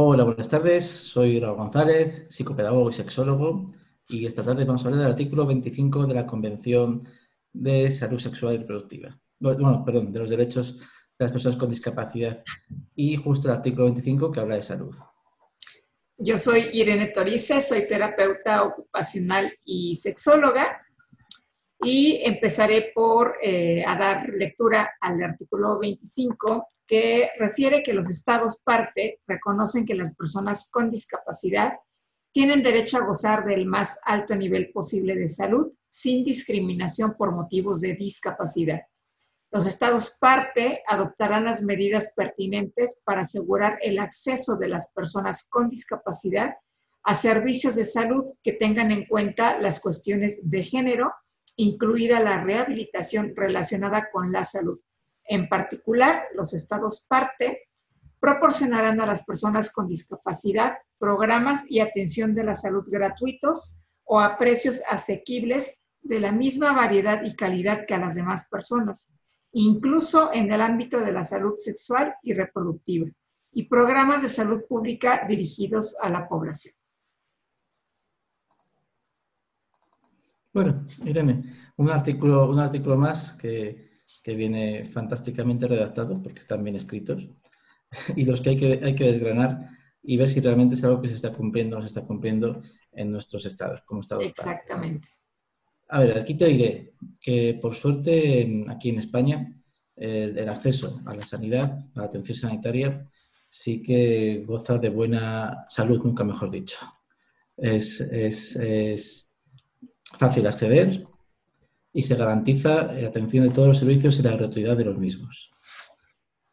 [0.00, 0.88] Hola, buenas tardes.
[0.88, 3.72] Soy Raúl González, psicopedagogo y sexólogo,
[4.08, 7.08] y esta tarde vamos a hablar del artículo 25 de la Convención
[7.52, 9.18] de Salud Sexual y Reproductiva.
[9.40, 12.44] Bueno, perdón, de los derechos de las personas con discapacidad
[12.94, 14.94] y justo el artículo 25 que habla de salud.
[16.16, 20.80] Yo soy Irene Torice, soy terapeuta ocupacional y sexóloga
[21.82, 29.20] y empezaré por eh, dar lectura al artículo 25 que refiere que los estados parte
[29.26, 31.74] reconocen que las personas con discapacidad
[32.32, 37.82] tienen derecho a gozar del más alto nivel posible de salud sin discriminación por motivos
[37.82, 38.80] de discapacidad.
[39.50, 45.70] Los estados parte adoptarán las medidas pertinentes para asegurar el acceso de las personas con
[45.70, 46.54] discapacidad
[47.02, 51.12] a servicios de salud que tengan en cuenta las cuestiones de género,
[51.56, 54.78] incluida la rehabilitación relacionada con la salud.
[55.28, 57.68] En particular, los estados parte
[58.18, 64.36] proporcionarán a las personas con discapacidad programas y atención de la salud gratuitos o a
[64.36, 69.14] precios asequibles de la misma variedad y calidad que a las demás personas
[69.52, 73.06] incluso en el ámbito de la salud sexual y reproductiva,
[73.52, 76.74] y programas de salud pública dirigidos a la población.
[80.52, 83.87] Bueno, Irene, un artículo, un artículo más que,
[84.22, 87.28] que viene fantásticamente redactado porque están bien escritos
[88.16, 89.68] y los que hay que, hay que desgranar
[90.02, 92.62] y ver si realmente es algo que se está cumpliendo o no se está cumpliendo
[92.92, 94.26] en nuestros estados, como estados.
[94.26, 95.08] Exactamente.
[95.88, 99.54] A ver, aquí te diré que por suerte aquí en España
[99.96, 103.10] el, acceso a la sanidad, a la atención sanitaria,
[103.48, 106.78] sí que goza de buena salud, nunca mejor dicho.
[107.56, 109.34] Es, es
[110.04, 111.04] fácil acceder
[111.98, 115.50] y se garantiza la atención de todos los servicios y la gratuidad de los mismos,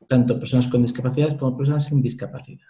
[0.08, 2.66] tanto personas con discapacidad como personas sin discapacidad.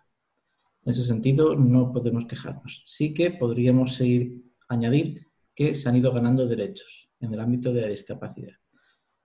[0.83, 2.83] En ese sentido, no podemos quejarnos.
[2.85, 5.25] Sí que podríamos seguir añadir
[5.55, 8.57] que se han ido ganando derechos en el ámbito de la discapacidad.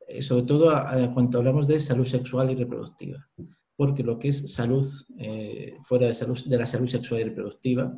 [0.06, 0.72] Eh, sobre todo
[1.12, 3.28] cuando hablamos de salud sexual y reproductiva,
[3.75, 4.87] porque lo que es salud
[5.19, 7.93] eh, fuera de, salud, de la salud sexual y reproductiva,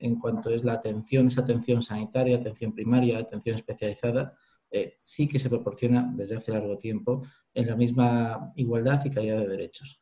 [0.00, 4.36] en cuanto es la atención, esa atención sanitaria, atención primaria, atención especializada,
[4.80, 7.22] eh, sí que se proporciona desde hace largo tiempo
[7.54, 10.00] en la misma igualdad y calidad de derechos.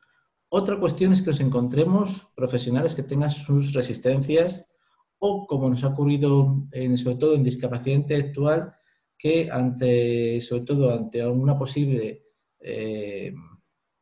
[0.49, 4.69] Otra cuestión es que nos encontremos profesionales que tengan sus resistencias
[5.19, 8.73] o como nos ha ocurrido en, sobre todo en discapacidad intelectual,
[9.17, 12.25] que ante, sobre todo ante una posible
[12.59, 13.33] eh,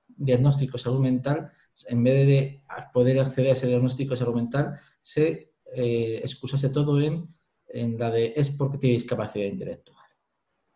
[0.08, 1.52] diagnóstico de salud mental,
[1.88, 2.64] en vez de
[2.94, 7.28] poder acceder a ese diagnóstico de salud mental, se eh, excusase todo en,
[7.68, 10.03] en, la de es porque tiene discapacidad intelectual.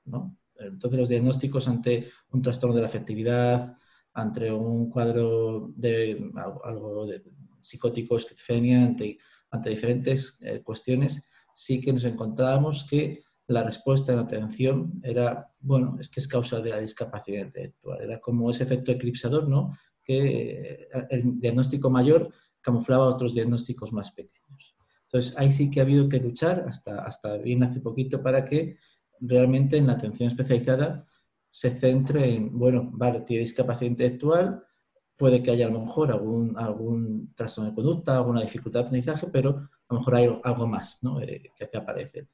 [0.07, 0.37] ¿No?
[0.55, 3.77] Entonces los diagnósticos ante un trastorno de la afectividad,
[4.13, 6.31] ante un cuadro de
[6.63, 7.23] algo de
[7.59, 9.19] psicótico, esquizofrenia, ante
[9.51, 15.95] ante diferentes eh, cuestiones, sí que nos encontrábamos que la respuesta en atención era, bueno,
[15.99, 18.01] es que es causa de la discapacidad intelectual.
[18.01, 19.71] Era como ese efecto eclipsador, ¿no?
[20.03, 24.75] Que eh, el diagnóstico mayor camuflaba otros diagnósticos más pequeños.
[25.03, 28.77] Entonces, ahí sí que ha habido que luchar hasta, hasta bien hace poquito para que
[29.19, 31.05] realmente en la atención especializada
[31.49, 34.63] se centre en, bueno, vale, tiene discapacidad intelectual,
[35.15, 39.27] puede que haya a lo mejor algún, algún trastorno de conducta, alguna dificultad de aprendizaje,
[39.27, 41.19] pero a lo mejor hay algo más ¿no?
[41.21, 42.27] eh, que, que, aparece.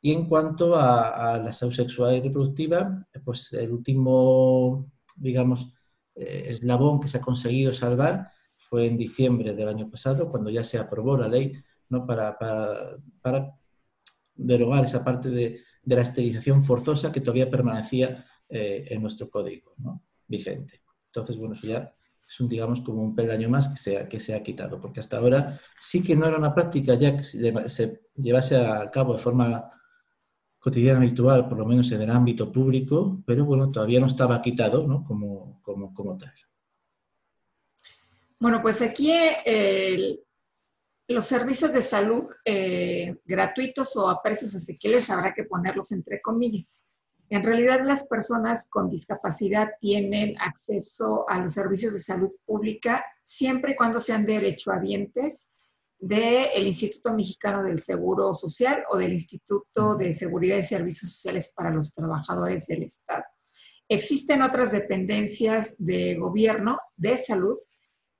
[0.00, 5.72] Y en cuanto a, la salud sexual y reproductiva, pues el último, digamos,
[6.14, 10.64] eh, eslabón que se ha conseguido salvar fue en diciembre del año pasado, cuando ya
[10.64, 11.52] se aprobó la ley
[11.88, 12.06] ¿no?
[12.06, 13.54] para, para, para
[14.34, 19.74] derogar esa parte de, de, la esterilización forzosa que todavía permanecía eh, en nuestro código
[20.26, 20.82] vigente.
[21.06, 21.94] Entonces, bueno, eso ya
[22.28, 25.00] es un, digamos, como un peldaño más que se, ha, que se ha quitado, porque
[25.00, 29.18] hasta ahora sí que no era una práctica ya que se, llevase a cabo de
[29.18, 29.70] forma
[30.58, 34.86] cotidiana habitual, por lo menos en el ámbito público, pero bueno, todavía no estaba quitado
[34.86, 35.04] ¿no?
[35.04, 36.32] Como, como, como tal.
[38.38, 39.12] Bueno, pues aquí
[39.44, 40.18] eh,
[41.12, 46.84] los servicios de salud eh, gratuitos o a precios asequibles habrá que ponerlos entre comillas.
[47.28, 53.72] En realidad, las personas con discapacidad tienen acceso a los servicios de salud pública siempre
[53.72, 55.54] y cuando sean derechohabientes
[55.98, 61.70] del Instituto Mexicano del Seguro Social o del Instituto de Seguridad y Servicios Sociales para
[61.70, 63.24] los Trabajadores del Estado.
[63.88, 67.58] Existen otras dependencias de gobierno de salud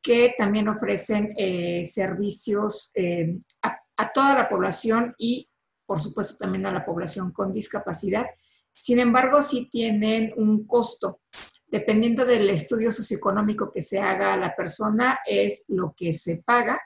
[0.03, 5.49] que también ofrecen eh, servicios eh, a, toda la población y,
[5.87, 8.27] por supuesto, también a la población con discapacidad
[8.75, 11.21] sin embargo, sí tienen un costo.
[11.67, 16.81] Dependiendo del estudio socioeconómico que se haga a la persona, es lo que se paga.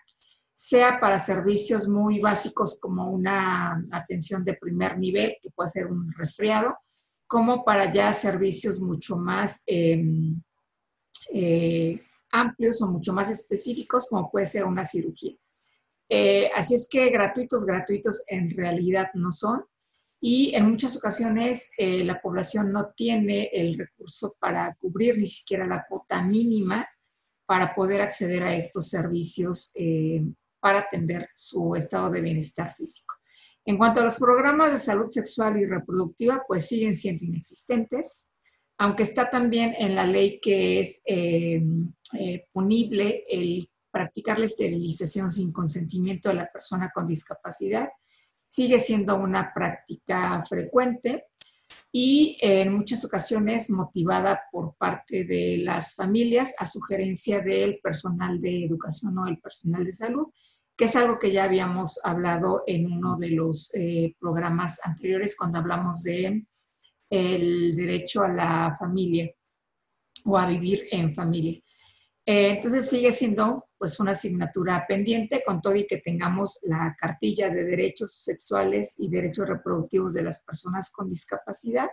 [0.59, 6.11] sea para servicios muy básicos como una atención de primer nivel, que puede ser un
[6.15, 6.79] resfriado,
[7.27, 10.41] como para ya servicios mucho más em,
[11.31, 12.01] eh,
[12.41, 15.37] amplios o mucho más específicos, como puede ser una cirugía.
[16.09, 19.65] Eh, así es que gratuitos, gratuitos en realidad no son.
[20.21, 25.67] Y en muchas ocasiones eh, la población no tiene el recurso para cubrir ni siquiera
[25.67, 26.89] la cuota mínima
[27.45, 29.73] para poder acceder a estos servicios
[30.59, 33.15] para atender su estado de bienestar físico.
[33.65, 38.31] En cuanto a los programas de salud sexual y reproductiva, pues siguen siendo inexistentes,
[38.79, 41.63] aunque está también en la ley que es eh,
[42.13, 47.89] eh, punible el practicar la esterilización sin consentimiento de la persona con discapacidad,
[48.49, 51.27] sigue siendo una práctica frecuente
[51.91, 58.67] y en muchas ocasiones motivada por parte de las familias a sugerencia del personal de
[58.67, 60.27] educación o el personal de salud
[60.77, 65.59] que es algo que ya habíamos hablado en uno de los eh, programas anteriores cuando
[65.59, 66.45] hablamos de
[67.11, 69.31] el derecho a la familia
[70.25, 71.61] o a vivir en familia.
[72.29, 77.51] Eh, entonces sigue siendo pues una asignatura pendiente con todo y que tengamos la cartilla
[77.51, 81.89] de derechos sexuales y derechos reproductivos de las personas con discapacidad,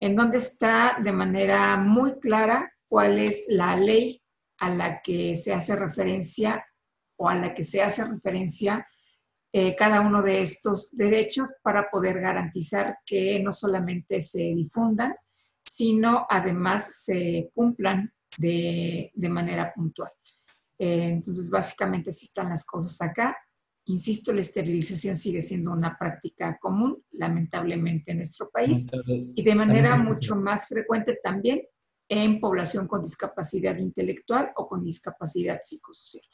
[0.00, 4.22] en donde está de manera muy clara cuál es la ley
[4.58, 6.64] a la que se hace referencia
[7.18, 8.86] o a la que se hace referencia
[9.58, 15.14] eh, cada uno de estos derechos para poder garantizar que no solamente se difundan,
[15.62, 20.10] sino además se cumplan de, manera puntual.
[20.78, 23.34] Eh, entonces, básicamente así están las cosas acá.
[23.86, 29.96] Insisto, la esterilización sigue siendo una práctica común, lamentablemente, en nuestro país y de manera
[29.96, 31.62] mucho más frecuente también
[32.10, 36.26] en población con discapacidad intelectual o con discapacidad psicosocial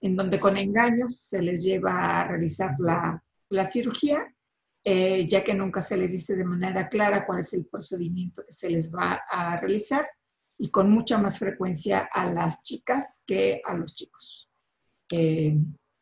[0.00, 4.32] en donde con engaños se les lleva a realizar la, cirugía,
[4.84, 8.52] eh, ya que nunca se les dice de manera clara cuál es el procedimiento que
[8.52, 10.08] se les va a realizar
[10.56, 14.48] y con mucha más frecuencia a las chicas que a los chicos.
[15.10, 15.56] Eh,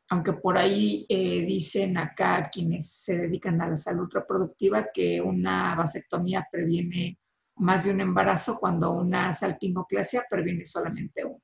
[0.08, 5.74] aunque por ahí eh, dicen acá quienes se dedican a la salud reproductiva que una
[5.74, 7.18] vasectomía previene
[7.56, 11.40] más de un embarazo cuando una salpingoclasia previene solamente uno.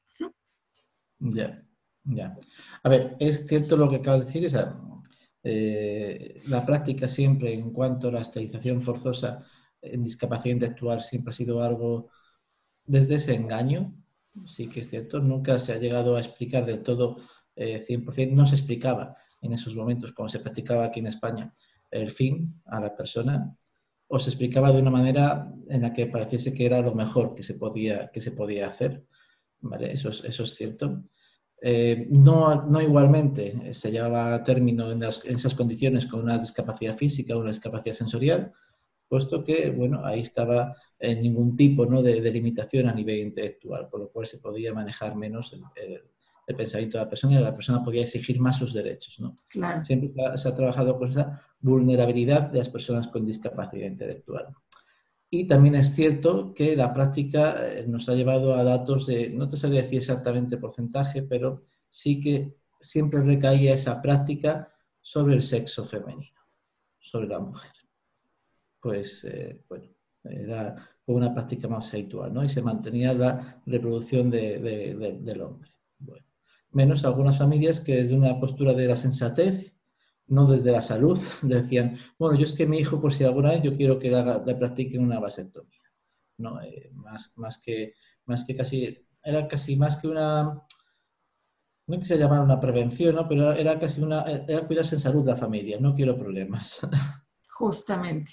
[1.18, 1.64] Ya.
[2.04, 2.36] Ya.
[2.82, 4.58] A ver, es cierto lo que acabas de decir,
[5.44, 9.44] eh, la práctica siempre en cuanto a la esterilización forzosa
[9.80, 12.10] en discapacidad intelectual siempre ha sido algo
[12.84, 13.94] desde ese engaño,
[14.46, 17.16] sí que es cierto, nunca se ha llegado a explicar del todo
[17.56, 21.54] 100%, eh, no se explicaba en esos momentos como se practicaba aquí en España
[21.90, 23.54] el fin a la persona
[24.08, 27.42] o se explicaba de una manera en la que pareciese que era lo mejor que
[27.42, 29.06] se podía, que se podía hacer.
[29.60, 29.92] ¿vale?
[29.92, 31.02] Eso, eso es cierto.
[31.64, 36.96] Eh, no, no, igualmente eh, se llevaba a término en, esas condiciones con una discapacidad
[36.96, 38.52] física o una discapacidad sensorial,
[39.08, 42.02] puesto que, bueno, ahí estaba en ningún tipo ¿no?
[42.02, 46.02] de, limitación a nivel intelectual, por lo cual se podía manejar menos el,
[46.56, 49.20] pensamiento de la persona y la persona podía exigir más sus derechos.
[49.20, 49.34] ¿no?
[49.82, 54.48] Siempre se ha, trabajado con esa vulnerabilidad de las personas con discapacidad intelectual.
[55.34, 59.48] Y también es cierto que la práctica eh, nos ha llevado a datos de, no
[59.48, 65.86] te sabría decir exactamente porcentaje, pero sí que siempre recaía esa práctica sobre el sexo
[65.86, 66.38] femenino,
[66.98, 67.70] sobre la mujer.
[68.78, 69.88] Pues, eh, bueno,
[70.22, 72.44] era una práctica más habitual, ¿no?
[72.44, 75.74] Y se mantenía la reproducción del hombre.
[76.72, 79.74] Menos algunas familias que desde una postura de la sensatez
[80.32, 83.62] no desde la salud, decían, bueno, yo es que mi hijo, por si alguna vez
[83.62, 85.80] yo quiero que le, practique una vasectomía.
[86.38, 90.58] No, eh, más, más, que, más que casi, era casi más que una,
[91.86, 93.28] no quisiera llamar una prevención, ¿no?
[93.28, 96.80] pero era casi una, era cuidarse en salud la familia, no quiero problemas.
[97.50, 98.32] Justamente.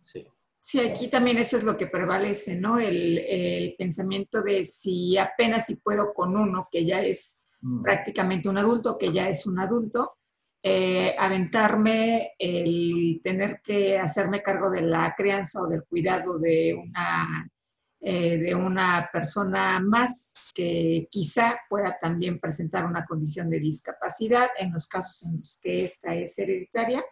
[0.00, 0.26] Sí.
[0.58, 2.78] Sí, aquí también eso es lo que prevalece, ¿no?
[2.78, 7.82] El, el pensamiento de si apenas si puedo con uno que ya es mm.
[7.82, 10.16] prácticamente un adulto, que ya es un adulto,
[10.66, 17.46] eh, aventarme el tener que hacerme cargo de la crianza o del cuidado de una,
[18.00, 24.48] eh, de una persona más que quizá pueda también presentar una condición de discapacidad.
[24.58, 27.04] En los casos en los que esta es hereditaria,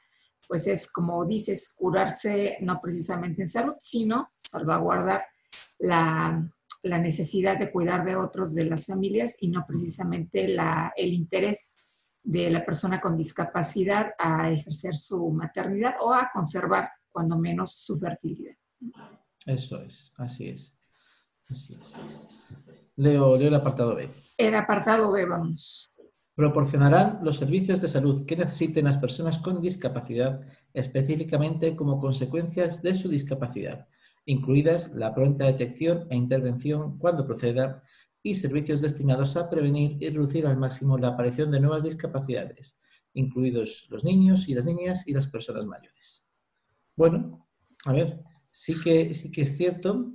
[0.49, 5.27] pues es como dices, curarse no precisamente en salud, sino salvaguardar
[5.79, 6.43] la,
[6.85, 11.92] la necesidad de cuidar de otros de las familias y no precisamente la, el interés
[12.25, 17.99] de la persona con discapacidad a ejercer su maternidad o a conservar, cuando menos, su
[17.99, 18.55] fertilidad.
[19.47, 20.77] Eso es, así es.
[21.51, 21.95] Así es.
[22.97, 24.09] Leo, leo el apartado B.
[24.37, 25.91] El apartado B, vamos.
[26.35, 30.41] Proporcionarán los servicios de salud que necesiten las personas con discapacidad
[30.73, 33.87] específicamente como consecuencias de su discapacidad,
[34.25, 37.83] incluidas la pronta detección e intervención cuando proceda
[38.23, 42.79] y servicios destinados a prevenir y reducir al máximo la aparición de nuevas discapacidades,
[43.15, 46.27] incluidos los niños y las niñas y las personas mayores.
[46.97, 47.39] Bueno,
[47.85, 50.13] a ver, sí que, sí que es cierto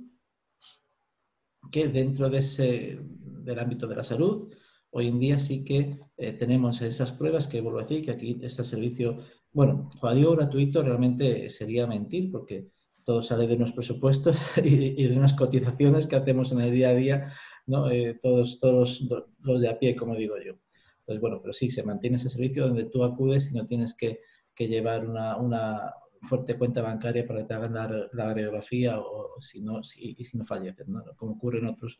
[1.70, 4.54] que dentro de ese, del ámbito de la salud,
[4.90, 8.40] hoy en día sí que eh, tenemos esas pruebas que vuelvo a decir que aquí
[8.42, 9.18] está el servicio,
[9.52, 12.70] bueno, cuando gratuito realmente sería mentir porque
[13.04, 16.94] todo sale de unos presupuestos y, de unas cotizaciones que hacemos en el día a
[16.94, 17.32] día,
[17.68, 17.90] ¿no?
[17.90, 19.02] Eh, todos, todos
[19.40, 20.54] los de a pie, como digo yo.
[21.00, 24.20] Entonces, bueno, pero sí, se mantiene ese servicio donde tú acudes y no tienes que,
[24.58, 30.24] llevar una, fuerte cuenta bancaria para que te hagan la, radiografía o, si no, y
[30.24, 31.98] si no falleces, como ocurre en otros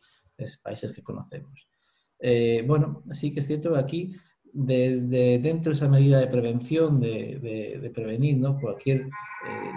[0.61, 1.69] países que conocemos.
[2.19, 4.15] Eh, bueno, así que es cierto que aquí
[4.51, 9.07] desde dentro de esa medida de prevención, de, prevenir cualquier eh,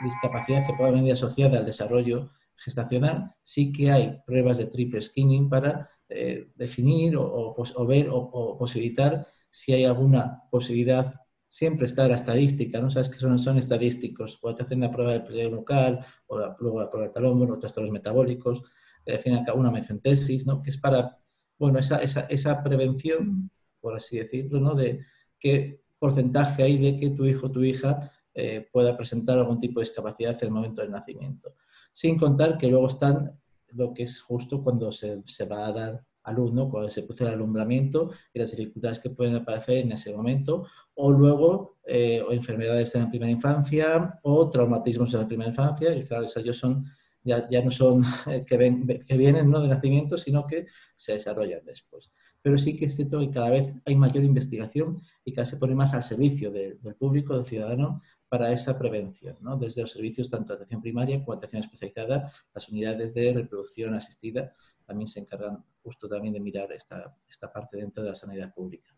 [0.03, 2.31] discapacidad que pueda venir asociada al desarrollo
[2.63, 9.27] gestacional, sí que hay pruebas de triple skinning para eh, definir o, ver o, posibilitar
[9.51, 11.15] si hay alguna posibilidad.
[11.49, 12.91] Siempre está la estadística, ¿no?
[12.91, 14.39] Sabes que son, son estadísticos.
[14.43, 17.91] O te hacen la prueba del pliegue nucal, o la, prueba del talón, o los
[17.91, 18.63] metabólicos,
[19.07, 20.63] al final una mecentesis, ¿no?
[20.63, 21.19] Que es para,
[21.59, 23.51] bueno, esa, esa, esa prevención
[23.83, 24.75] por así decirlo, ¿no?
[24.75, 25.05] de
[25.39, 29.81] qué porcentaje hay de que tu hijo o tu hija eh, pueda presentar algún tipo
[29.81, 31.57] de discapacidad en el momento del nacimiento.
[31.93, 36.05] Sin contar que luego están lo que es justo cuando se, se va a dar
[36.25, 36.71] a luz, ¿no?
[36.71, 41.11] cuando se produce el alumbramiento y las dificultades que pueden aparecer en ese momento, o
[41.11, 46.05] luego eh, o enfermedades en la primera infancia o traumatismos en la primera infancia, y
[46.05, 46.85] claro, ellos son,
[47.25, 48.05] ya, ya no son
[48.47, 49.61] que, ven, que vienen ¿no?
[49.61, 52.11] de nacimiento, sino que se desarrollan después
[52.43, 55.57] pero sí que es cierto que cada vez hay mayor investigación y cada vez se
[55.57, 58.03] pone más al servicio del público, del ciudadano,
[58.33, 59.59] para esa prevención, ¿no?
[59.59, 63.93] desde los servicios tanto de atención primaria como de atención especializada, las unidades de reproducción
[63.95, 64.55] asistida
[64.87, 68.91] también se encargan justo también de mirar esta, esta parte dentro de la sanidad pública.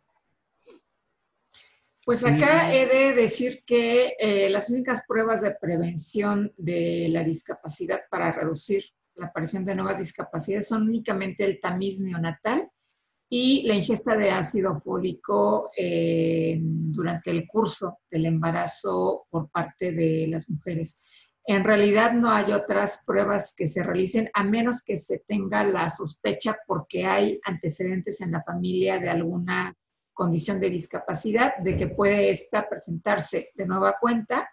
[2.04, 8.02] Pues acá he de decir que eh, las únicas pruebas de prevención de la discapacidad
[8.08, 8.84] para reducir
[9.16, 12.70] la aparición de nuevas discapacidades son únicamente el tamiz neonatal
[13.28, 20.26] y la ingesta de ácido fólico eh, durante el curso del embarazo por parte de
[20.28, 21.02] las mujeres.
[21.46, 25.90] En realidad no hay otras pruebas que se realicen a menos que se tenga la
[25.90, 29.74] sospecha porque hay antecedentes en la familia de alguna
[30.14, 34.48] condición de discapacidad, de que puede esta presentarse de nueva cuenta,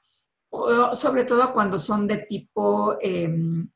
[0.50, 3.70] o sobre todo cuando son de tipo em,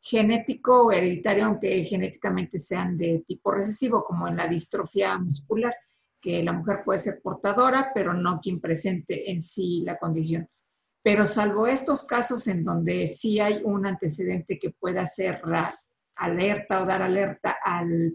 [0.00, 5.74] genético o hereditario, aunque genéticamente sean de tipo recesivo, como en la distrofia muscular,
[6.20, 10.48] que la mujer puede ser portadora, pero no quien presente en sí la condición.
[11.02, 15.40] Pero salvo estos casos en donde sí hay un antecedente que pueda ser
[16.16, 18.12] alerta o dar alerta al,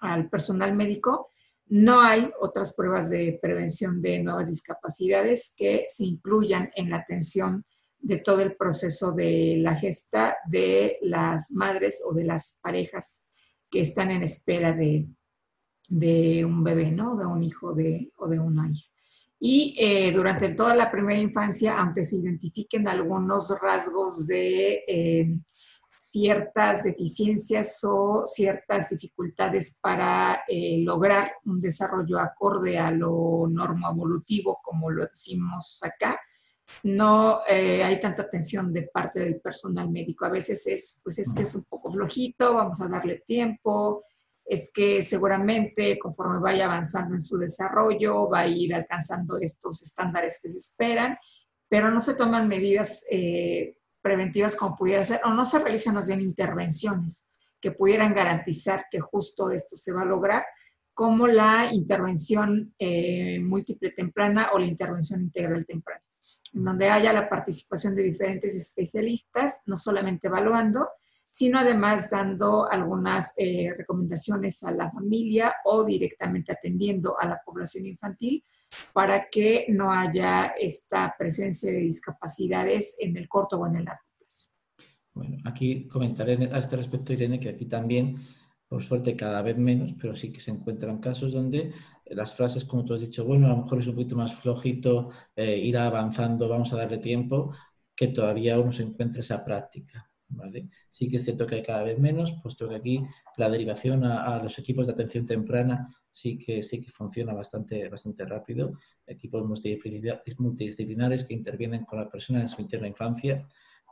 [0.00, 1.30] al personal médico,
[1.68, 7.64] no hay otras pruebas de prevención de nuevas discapacidades que se incluyan en la atención
[7.98, 13.24] de todo el proceso de la gesta de las madres o de las parejas
[13.70, 15.08] que están en espera de,
[16.44, 17.16] un bebé, ¿no?
[17.16, 18.90] De un hijo de, o de una hija.
[19.38, 25.38] Y eh, durante toda la primera infancia, aunque se identifiquen algunos rasgos de eh,
[25.98, 34.90] ciertas deficiencias o ciertas dificultades para eh, lograr un desarrollo acorde a lo normoevolutivo, como
[34.90, 36.18] lo decimos acá,
[36.82, 40.24] no eh, hay tanta atención de parte del personal médico.
[40.24, 44.04] A veces es, pues es que es un poco flojito, vamos a darle tiempo,
[44.44, 50.40] es que seguramente conforme vaya avanzando en su desarrollo va a ir alcanzando estos estándares
[50.42, 51.16] que se esperan,
[51.68, 56.06] pero no se toman medidas eh, preventivas como pudiera ser, o no se realizan más
[56.06, 57.28] bien intervenciones
[57.60, 60.44] que pudieran garantizar que justo esto se va a lograr,
[60.94, 66.00] como la intervención eh, múltiple temprana o la intervención integral temprana
[66.54, 70.88] en donde haya la participación de diferentes especialistas, no solamente evaluando,
[71.30, 77.84] sino además dando algunas eh, recomendaciones a la familia o directamente atendiendo a la población
[77.86, 78.42] infantil
[78.92, 84.04] para que no haya esta presencia de discapacidades en el corto o en el largo
[84.18, 84.48] plazo.
[85.12, 88.16] Bueno, aquí comentaré a este respecto, Irene, que aquí también
[88.68, 91.72] por suerte cada vez menos, pero sí que se encuentran casos donde
[92.06, 95.10] las frases, como tú has dicho, bueno, a lo mejor es un poquito más flojito,
[95.34, 97.52] eh, ir avanzando, vamos a darle tiempo,
[97.94, 100.10] que todavía uno se encuentra esa práctica.
[100.28, 100.68] ¿vale?
[100.88, 103.02] Sí que es cierto que hay cada vez menos, puesto que aquí
[103.36, 108.24] la derivación a, los equipos de atención temprana sí que, sí que funciona bastante, bastante
[108.24, 108.72] rápido.
[109.06, 113.46] Equipos multidisciplinares que intervienen con la persona en su interna infancia,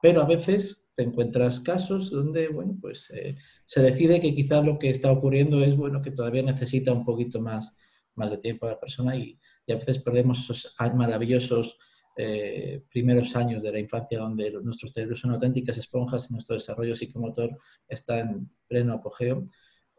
[0.04, 4.78] pero a veces te encuentras casos donde, bueno, pues eh, se decide que quizá lo
[4.78, 7.78] que está ocurriendo es, bueno, que todavía necesita un poquito más,
[8.14, 11.78] más de tiempo la persona y, a veces perdemos esos maravillosos
[12.18, 16.94] eh, primeros años de la infancia donde nuestros cerebros son auténticas esponjas y nuestro desarrollo
[16.94, 17.56] psicomotor
[17.88, 19.48] está en pleno apogeo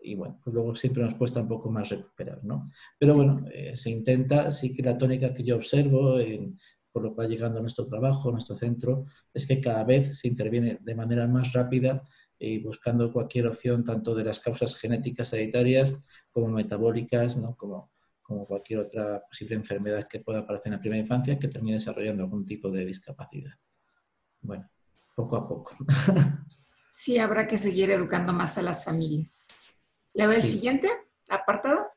[0.03, 2.69] y bueno, pues luego siempre nos cuesta un poco más recuperar, ¿no?
[2.99, 6.19] Pero bueno, eh, se intenta, sí que la tónica que yo observo,
[6.95, 10.29] por lo cual llegando a nuestro trabajo, a nuestro centro, es que cada vez se
[10.29, 12.01] interviene de manera más rápida
[12.39, 15.93] y buscando cualquier opción tanto de las causas genéticas hereditarias
[16.31, 17.57] como metabólicas, ¿no?
[17.57, 21.75] Como como cualquier otra posible enfermedad que pueda aparecer en la primera infancia que termine
[21.75, 23.53] desarrollando algún tipo de discapacidad.
[24.41, 24.67] Bueno,
[25.15, 25.75] poco a poco.
[26.97, 29.65] Sí, habrá que seguir educando más a las familias.
[30.15, 30.87] ¿Le voy al siguiente
[31.27, 31.87] apartado?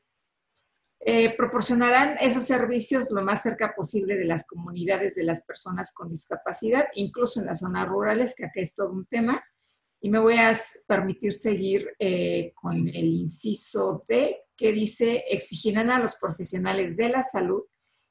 [1.01, 6.09] Eh, proporcionarán esos servicios lo más cerca posible de las comunidades de las personas con
[6.09, 9.41] discapacidad, incluso en las zonas rurales, que acá es todo un tema.
[10.01, 10.53] Y me voy a
[10.87, 17.23] permitir seguir eh, con el inciso D, que dice, exigirán a los profesionales de la
[17.23, 17.63] salud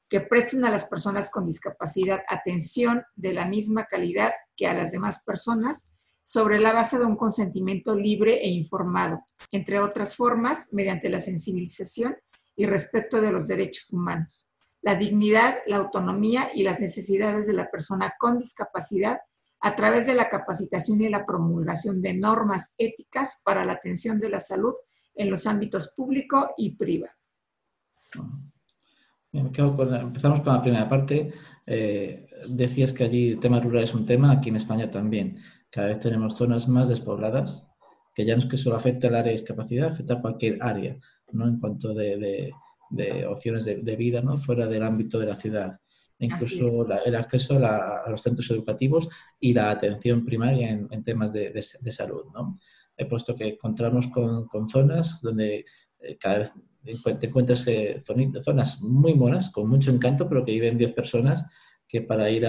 [0.09, 4.91] que presten a las personas con discapacidad atención de la misma calidad que a las
[4.91, 5.91] demás personas
[6.23, 12.17] sobre la base de un consentimiento libre e informado, entre otras formas, mediante la sensibilización
[12.59, 14.45] y respeto de los derechos humanos,
[14.81, 19.19] la dignidad, la autonomía y las necesidades de la persona con discapacidad
[19.61, 24.29] a través de la capacitación y la promulgación de normas éticas para la atención de
[24.29, 24.73] la salud
[25.15, 27.13] en los ámbitos público y privado.
[29.31, 31.31] empezamos con la primera parte.
[31.65, 35.37] Eh, decías que allí el tema rural es un tema, aquí en España también.
[35.69, 37.68] Cada vez tenemos zonas más despobladas,
[38.19, 40.97] que ya no es que solo afecte al área de discapacidad, afecta a cualquier área,
[41.31, 41.47] ¿no?
[41.47, 42.51] en cuanto de,
[43.29, 44.35] opciones de, vida ¿no?
[44.35, 45.79] fuera del ámbito de la ciudad.
[46.17, 49.07] Incluso el acceso a, los centros educativos
[49.39, 52.25] y la atención primaria en, temas de, salud.
[52.33, 52.59] ¿no?
[52.97, 55.63] he puesto que encontramos con, zonas donde
[56.01, 56.53] eh, cada vez
[57.21, 58.03] te encuentras eh,
[58.43, 61.45] zonas muy monas, con mucho encanto, pero que viven 10 personas
[61.87, 62.45] que para ir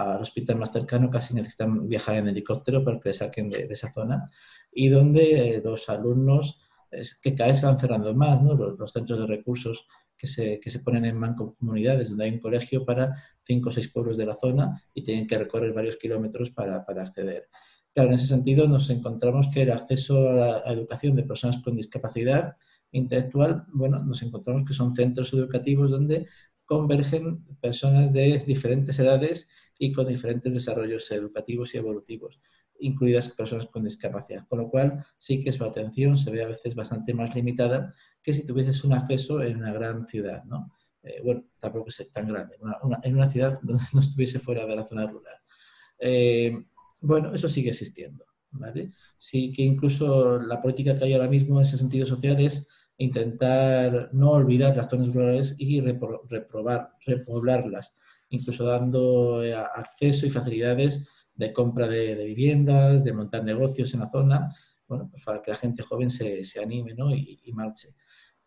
[0.00, 3.92] al hospital más cercano casi necesitan viajar en helicóptero para que les saquen de, esa
[3.92, 4.30] zona.
[4.72, 6.60] Y donde eh, los alumnos,
[6.90, 8.54] es que cada vez se van cerrando más, ¿no?
[8.54, 9.86] los, centros de recursos
[10.16, 13.88] que se, que se, ponen en mancomunidades, donde hay un colegio para cinco o seis
[13.88, 17.48] pueblos de la zona y tienen que recorrer varios kilómetros para, para acceder.
[17.94, 21.76] Claro, en ese sentido nos encontramos que el acceso a la educación de personas con
[21.76, 22.56] discapacidad
[22.92, 26.26] intelectual, bueno, nos encontramos que son centros educativos donde
[26.64, 29.48] convergen personas de diferentes edades
[29.82, 32.38] y con diferentes desarrollos educativos y evolutivos,
[32.80, 34.46] incluidas personas con discapacidad.
[34.46, 38.34] Con lo cual, sí que su atención se ve a veces bastante más limitada que
[38.34, 40.70] si tuvieses un acceso en una gran ciudad, ¿no?
[41.02, 42.56] Eh, bueno, tampoco es tan grande,
[43.02, 45.36] en una ciudad donde no estuviese fuera de la zona rural.
[45.98, 46.62] Eh,
[47.00, 48.26] bueno, eso sigue existiendo.
[48.50, 48.90] ¿vale?
[49.16, 54.10] Sí que incluso la política que hay ahora mismo en ese sentido social es intentar
[54.12, 57.98] no olvidar las zonas rurales y reprobar, repoblarlas,
[58.30, 64.10] incluso dando eh, acceso y facilidades de compra de, viviendas, de montar negocios en la
[64.10, 64.48] zona,
[64.88, 67.14] bueno, pues para que la gente joven se, anime ¿no?
[67.14, 67.94] y, y, marche.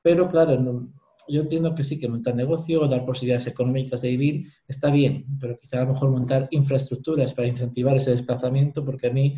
[0.02, 0.94] Pero claro, no,
[1.28, 5.58] yo entiendo que sí, que montar negocio, dar posibilidades económicas de vivir está bien, pero
[5.58, 9.36] quizá a lo mejor montar infraestructuras para incentivar ese desplazamiento, porque a mí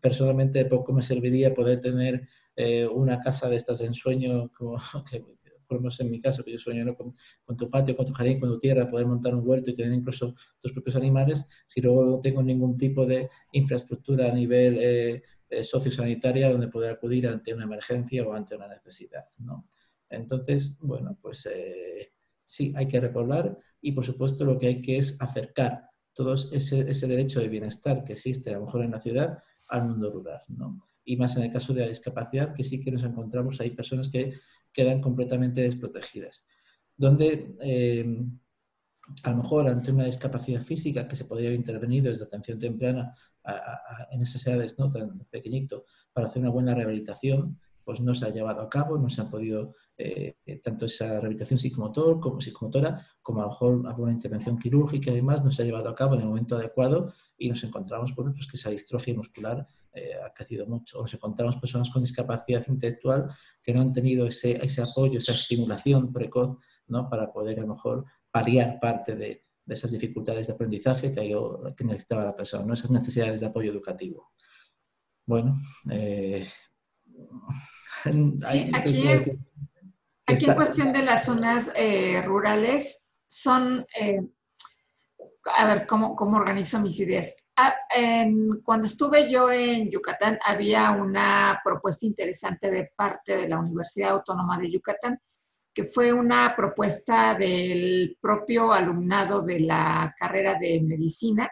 [0.00, 4.76] personalmente poco me serviría poder tener eh, una casa de estas de ensueño, como
[5.10, 5.22] que,
[5.66, 8.40] por lo menos en mi caso, que yo sueño con, tu patio, con tu jardín,
[8.40, 12.04] con tu tierra, poder montar un huerto y tener incluso tus propios animales, si luego
[12.04, 17.54] no tengo ningún tipo de infraestructura a nivel eh, eh, sociosanitaria donde poder acudir ante
[17.54, 19.26] una emergencia o ante una necesidad.
[19.38, 19.68] ¿no?
[20.08, 22.12] Entonces, bueno, pues eh,
[22.44, 26.90] sí, hay que repoblar y por supuesto lo que hay que es acercar todo ese,
[26.90, 30.42] ese, derecho de bienestar que existe a lo mejor en la ciudad al mundo rural,
[30.48, 30.88] ¿no?
[31.04, 34.08] Y más en el caso de la discapacidad, que sí que nos encontramos, hay personas
[34.08, 34.32] que
[34.76, 36.46] quedan completamente desprotegidas.
[36.96, 38.04] Donde eh,
[39.22, 43.14] a lo mejor ante una discapacidad física que se podría haber intervenido desde atención temprana
[44.10, 48.30] en esas edades no tan pequeñito para hacer una buena rehabilitación, pues no se ha
[48.30, 53.40] llevado a cabo, no se ha podido eh, tanto esa rehabilitación psicomotor como psicomotora, como
[53.40, 56.20] a lo mejor alguna intervención quirúrgica y demás, no se ha llevado a cabo en
[56.20, 60.66] el momento adecuado y nos encontramos, por pues que esa distrofia muscular eh, ha crecido
[60.66, 61.00] mucho.
[61.00, 63.30] Nos encontramos personas con discapacidad intelectual
[63.62, 67.08] que no han tenido ese, ese apoyo, esa estimulación precoz ¿no?
[67.08, 71.34] para poder a lo mejor paliar parte de, de esas dificultades de aprendizaje que,
[71.74, 72.74] que necesitaba la persona, ¿no?
[72.74, 74.32] esas necesidades de apoyo educativo.
[75.24, 75.58] bueno,
[78.04, 78.70] aquí,
[80.26, 81.72] en cuestión de las zonas
[82.24, 83.86] rurales son
[85.54, 87.44] a ver, ¿cómo, cómo organizo mis ideas?
[87.56, 87.74] Ah,
[88.64, 94.58] cuando estuve yo en Yucatán, había una propuesta interesante de parte de la Universidad Autónoma
[94.58, 95.18] de Yucatán,
[95.72, 101.50] que fue una propuesta del propio alumnado de la carrera de medicina,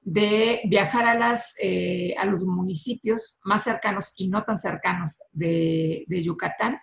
[0.00, 6.04] de viajar a, las, eh, a los municipios más cercanos y no tan cercanos de,
[6.06, 6.80] de Yucatán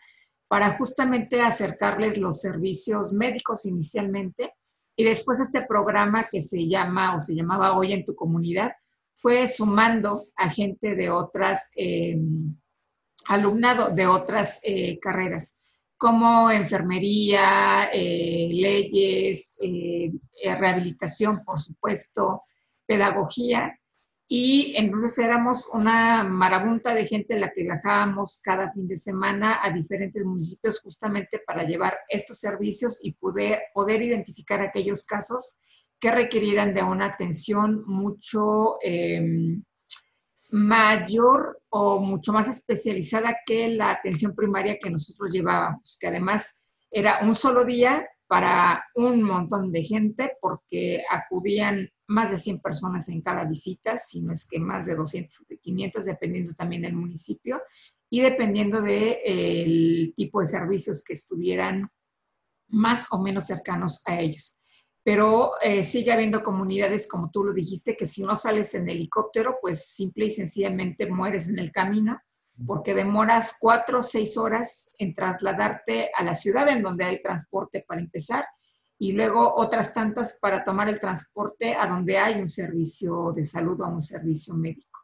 [0.48, 4.54] para justamente acercarles los servicios médicos inicialmente.
[4.96, 8.72] Y después este programa que se llama o se llamaba Hoy en tu comunidad
[9.14, 12.18] fue sumando a gente de otras, eh,
[13.28, 15.60] alumnado de otras eh, carreras,
[15.98, 20.12] como enfermería, eh, leyes, eh,
[20.60, 22.44] rehabilitación, por supuesto,
[22.86, 23.80] pedagogía,
[24.30, 29.72] y entonces éramos una marabunta de gente la que viajábamos cada fin de semana a
[29.72, 35.60] diferentes municipios justamente para llevar estos servicios y poder, poder identificar aquellos casos
[35.98, 39.64] que requirieran de una atención mucho em,
[40.52, 47.20] mayor o mucho más especializada que la atención primaria que nosotros llevábamos, que además era
[47.22, 53.22] un solo día para un montón de gente porque acudían más de 100 personas en
[53.22, 56.96] cada visita, si no es que más de 200 o de 500, dependiendo también del
[56.96, 57.62] municipio
[58.10, 61.90] y dependiendo del tipo de servicios que estuvieran
[62.70, 64.58] más o menos cercanos a ellos.
[65.04, 69.58] Pero eh, sigue habiendo comunidades, como tú lo dijiste, que si no sales en helicóptero,
[69.62, 72.20] pues simple y sencillamente mueres en el camino,
[72.66, 77.86] porque demoras cuatro o seis horas en trasladarte a la ciudad en donde hay transporte
[77.88, 78.46] para empezar
[79.00, 83.80] y luego otras tantas para tomar el transporte a donde hay un servicio de salud
[83.82, 85.02] o un servicio médico.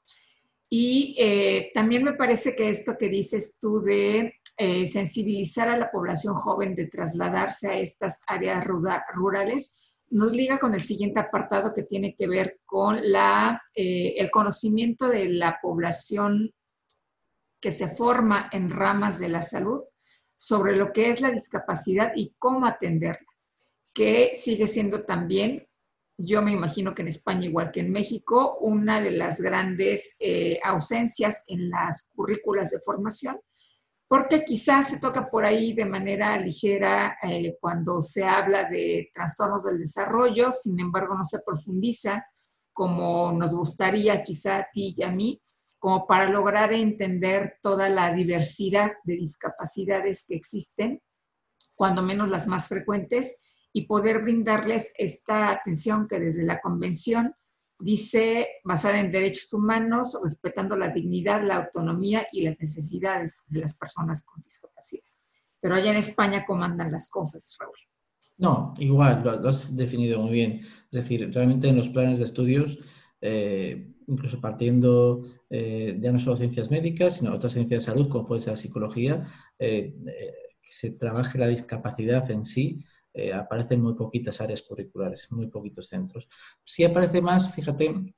[0.69, 5.91] Y eh, también me parece que esto que dices tú de eh, sensibilizar a la
[5.91, 9.75] población joven de trasladarse a estas áreas rurales
[10.10, 15.10] nos liga con el siguiente apartado que tiene que ver con la, eh, el conocimiento
[15.10, 16.53] de la población
[17.60, 19.82] que se forma en ramas de la salud
[20.38, 23.33] sobre lo que es la discapacidad y cómo atenderla
[23.93, 25.67] que sigue siendo también,
[26.17, 30.60] yo me imagino que en España igual que en México, una de las grandes eh,
[30.63, 33.39] ausencias en las currículas de formación,
[34.08, 39.63] porque quizás se toca por ahí de manera ligera eh, cuando se habla de trastornos
[39.63, 42.23] del desarrollo, sin embargo no se profundiza
[42.73, 45.41] como nos gustaría quizá a ti y a mí,
[45.79, 51.01] como para lograr entender toda la diversidad de discapacidades que existen,
[51.75, 53.41] cuando menos las más frecuentes,
[53.73, 57.33] y poder brindarles esta atención que desde la convención
[57.79, 63.75] dice basada en derechos humanos, respetando la dignidad, la autonomía y las necesidades de las
[63.75, 65.03] personas con discapacidad.
[65.59, 67.75] Pero allá en España, ¿cómo andan las cosas, Raúl?
[68.38, 70.62] No, igual, lo, has definido muy bien.
[70.91, 72.79] Es decir, realmente en los planes de estudios,
[73.21, 78.27] eh, incluso partiendo eh, ya no solo ciencias médicas, sino otras ciencias de salud, como
[78.27, 79.95] puede ser la psicología, eh,
[80.62, 82.83] se trabaje la discapacidad en sí
[83.13, 86.28] eh, aparecen muy poquitas áreas curriculares, muy poquitos centros.
[86.65, 88.15] Sí aparece más, fíjate,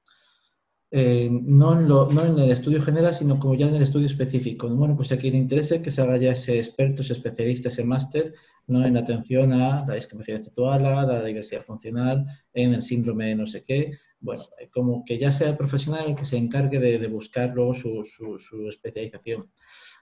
[0.92, 4.08] eh, no, en lo, no, en el estudio general, sino como ya en el estudio
[4.08, 4.70] específico.
[4.70, 7.84] Bueno, pues a quien le interese que se haga ya ese experto, ese especialista, ese
[7.84, 8.34] máster,
[8.68, 8.86] ¿no?
[8.86, 13.46] en atención a la discapacidad intelectual, a la diversidad funcional, en el síndrome de no
[13.46, 13.92] sé qué.
[14.20, 17.54] Bueno, eh, como que ya sea el profesional el que se encargue de, de buscar
[17.54, 19.52] luego su, su, su especialización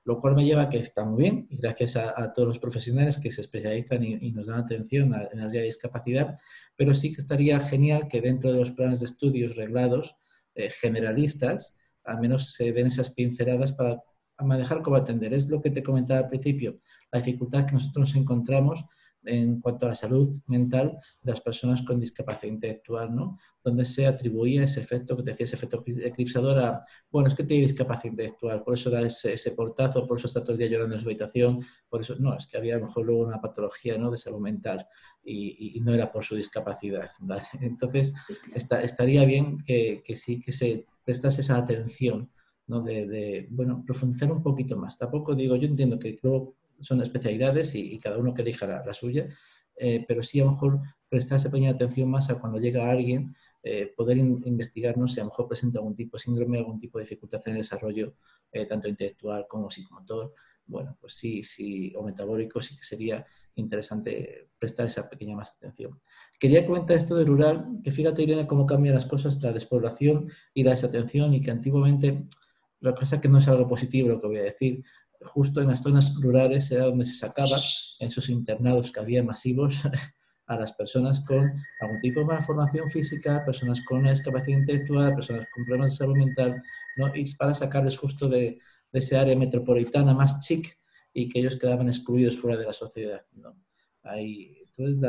[0.05, 3.17] lo cual me lleva a que está muy bien y gracias a, todos los profesionales
[3.17, 6.37] que se especializan y, nos dan atención en el área de discapacidad,
[6.75, 10.15] pero sí que estaría genial que dentro de los planes de estudios reglados
[10.55, 14.03] eh, generalistas, al menos se den esas pinceladas para
[14.39, 15.33] manejar cómo atender.
[15.33, 16.79] Es lo que te comentaba al principio,
[17.11, 18.85] la dificultad que nosotros nos encontramos
[19.25, 23.37] en cuanto a la salud mental de las personas con discapacidad intelectual, ¿no?
[23.63, 27.43] Donde se atribuía ese efecto que te decía, ese efecto eclipsador a, bueno, es que
[27.43, 30.95] tiene discapacidad intelectual, por eso da ese, portazo, por eso está todo el día llorando
[30.95, 33.97] en su habitación, por eso, no, es que había a lo mejor luego una patología,
[33.97, 34.11] ¿no?
[34.11, 34.87] De salud mental
[35.23, 37.11] y, no era por su discapacidad,
[37.61, 38.13] Entonces,
[38.53, 42.29] estaría bien que, que, sí que se prestase esa atención,
[42.67, 42.81] ¿no?
[42.81, 44.97] De, de, bueno, profundizar un poquito más.
[44.97, 49.27] Tampoco digo, yo entiendo que luego son especialidades y, cada uno que elija la, suya,
[49.75, 53.93] eh, pero sí a lo mejor prestarse pequeña atención más a cuando llega alguien, eh,
[53.95, 57.41] poder investigarnos si a lo mejor presenta algún tipo de síndrome, algún tipo de dificultad
[57.45, 58.15] en el desarrollo,
[58.51, 60.33] eh, tanto intelectual como psicomotor.
[60.65, 66.01] Bueno, pues sí, sí, o metabólico, sí que sería interesante prestar esa pequeña más atención.
[66.39, 70.63] Quería comentar esto de rural, que fíjate Irene cómo cambian las cosas, la despoblación y
[70.63, 72.25] la desatención y que antiguamente
[72.79, 74.83] Lo que pasa es que no es algo positivo lo que voy a decir.
[75.25, 77.57] Justo en las zonas rurales era donde se sacaba,
[77.99, 79.75] en esos internados que había masivos,
[80.45, 85.63] a las personas con algún tipo de malformación física, personas con discapacidad intelectual, personas con
[85.63, 86.61] problemas de salud mental,
[86.97, 87.15] ¿no?
[87.15, 88.59] y para sacarles justo de,
[88.91, 90.77] de ese área metropolitana más chic
[91.13, 93.25] y que ellos quedaban excluidos fuera de la sociedad.
[93.33, 93.55] ¿no?
[94.03, 94.99] Ahí, entonces,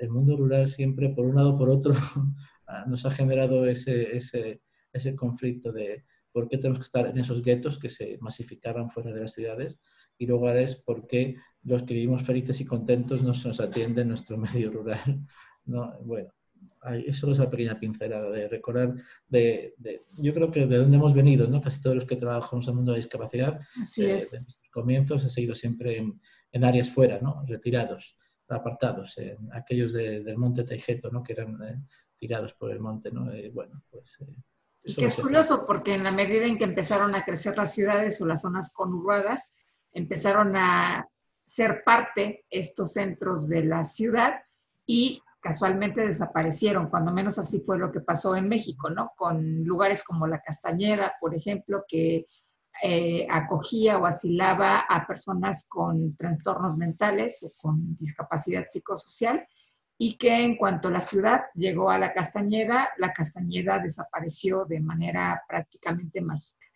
[0.00, 1.94] el mundo rural siempre, por un lado o por otro,
[2.86, 7.42] nos ha generado ese, ese, ese conflicto de por qué tenemos que estar en esos
[7.42, 9.80] guetos que se masificaban fuera de las ciudades
[10.18, 14.02] y luego es por qué los que vivimos felices y contentos no se nos atiende
[14.02, 15.26] en nuestro medio rural.
[15.64, 15.98] ¿no?
[16.00, 16.32] Bueno,
[17.06, 18.94] eso es una pequeña pincelada de recordar,
[19.28, 19.74] de,
[20.16, 21.60] yo creo que de dónde hemos venido, ¿no?
[21.60, 24.58] casi todos los que trabajamos en el mundo de la discapacidad, Así eh, es.
[24.62, 26.20] de comienzos ha seguido siempre en,
[26.52, 27.44] en, áreas fuera, ¿no?
[27.46, 28.16] retirados,
[28.48, 29.16] apartados,
[29.52, 31.22] aquellos de, del monte Taijeto, ¿no?
[31.22, 31.82] que eran eh,
[32.18, 33.10] tirados por el monte.
[33.10, 33.32] ¿no?
[33.32, 34.34] Eh, bueno, pues, eh,
[34.88, 38.20] y que es curioso porque en la medida en que empezaron a crecer las ciudades
[38.22, 39.54] o las zonas conurbadas,
[39.92, 41.06] empezaron a
[41.44, 44.40] ser parte estos centros de la ciudad
[44.86, 49.12] y casualmente desaparecieron, cuando menos así fue lo que pasó en México, ¿no?
[49.14, 52.26] Con lugares como la Castañeda, por ejemplo, que
[52.82, 59.46] eh, acogía o asilaba a personas con trastornos mentales o con discapacidad psicosocial
[60.00, 65.42] y que en cuanto la ciudad llegó a la Castañeda, la Castañeda desapareció de manera
[65.48, 66.66] prácticamente mágica.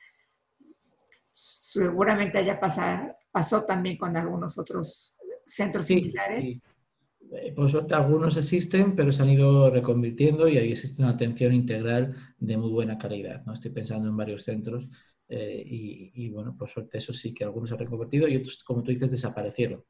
[1.30, 6.44] Seguramente haya pasado, pasó también con algunos otros centros sí, similares.
[6.44, 6.62] Sí.
[7.32, 11.54] Eh, por suerte algunos existen, pero se han ido reconvirtiendo y ahí existe una atención
[11.54, 13.44] integral de muy buena calidad.
[13.46, 13.54] ¿no?
[13.54, 14.88] Estoy pensando en varios centros
[15.28, 18.62] eh, y, y, bueno, por suerte eso sí que algunos se han reconvertido y otros,
[18.64, 19.82] como tú dices, desaparecieron,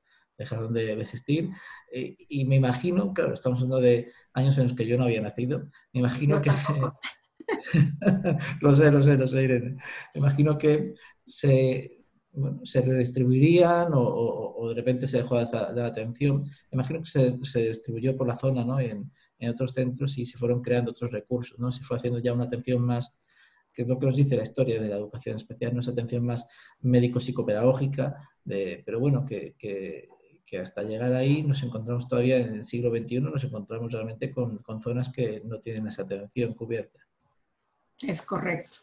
[0.43, 1.51] dejaron de, existir.
[1.93, 5.21] Eh, y me imagino, claro, estamos hablando de años en los que yo no había
[5.21, 6.51] nacido, me imagino que...
[8.61, 9.77] lo sé, lo sé, lo sé, Irene.
[10.15, 12.03] Me imagino que se,
[12.33, 16.41] bueno, se redistribuirían o, o, o, de repente se dejó de dar atención.
[16.41, 18.81] Me imagino que se, se, distribuyó por la zona, ¿no?
[18.81, 21.71] En, en, otros centros y se fueron creando otros recursos, ¿no?
[21.71, 23.23] Se fue haciendo ya una atención más,
[23.73, 26.25] que es lo que nos dice la historia de la educación especial, no es atención
[26.25, 26.47] más
[26.81, 30.09] médico-psicopedagógica, de, pero bueno, que, que,
[30.53, 34.59] que, hasta llegar ahí nos encontramos todavía en el siglo XXI, nos encontramos realmente con,
[34.59, 36.99] con zonas que no tienen esa atención cubierta.
[38.07, 38.79] Es correcto.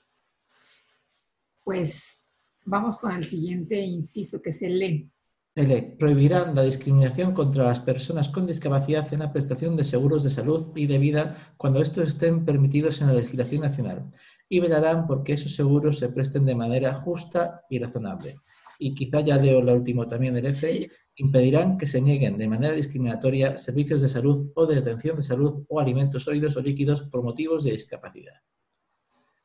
[1.63, 2.31] Pues
[2.65, 5.07] vamos con el siguiente inciso, que es el E.
[5.53, 5.81] El E.
[5.83, 10.71] Prohibirán la discriminación contra las personas con discapacidad en la prestación de seguros de salud
[10.75, 14.11] y de vida cuando estos estén permitidos en la legislación nacional
[14.47, 18.37] y velarán porque esos seguros se presten de manera justa y razonable.
[18.77, 20.53] Y quizá ya leo la última también del.
[20.53, 20.87] Sí.
[21.15, 25.65] Impedirán que se nieguen de manera discriminatoria servicios de salud o de atención de salud
[25.67, 28.35] o alimentos sólidos o líquidos por motivos de discapacidad.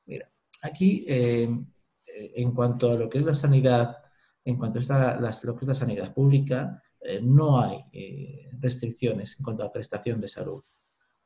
[0.06, 0.30] Mira,
[0.62, 1.48] aquí eh,
[2.16, 3.96] en cuanto a lo que es la sanidad,
[4.44, 9.37] en cuanto a las, lo que es la sanidad pública, eh, no hay eh, restricciones
[9.38, 10.62] en cuanto a prestación de salud.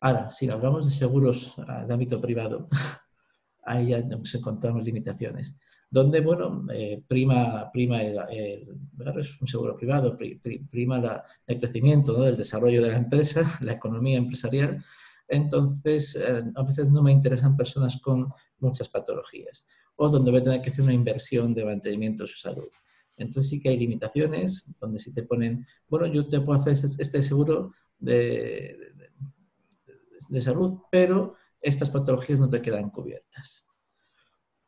[0.00, 2.68] Ahora, si hablamos de seguros uh, de ámbito privado,
[3.64, 5.56] ahí ya nos encontramos limitaciones.
[5.90, 8.18] Donde, bueno, eh, prima, prima el,
[9.18, 10.18] es un seguro privado,
[10.70, 12.24] prima la, el crecimiento ¿no?
[12.24, 14.84] desarrollo de la empresa, la economía empresarial,
[15.28, 20.44] entonces eh, a veces no me interesan personas con muchas patologías o donde voy a
[20.44, 22.68] tener que hacer una inversión de mantenimiento de su salud.
[23.16, 27.22] Entonces sí que hay limitaciones donde si te ponen, bueno, yo te puedo hacer este
[27.22, 29.10] seguro de, de,
[30.28, 33.67] de salud, pero estas patologías no te quedan cubiertas.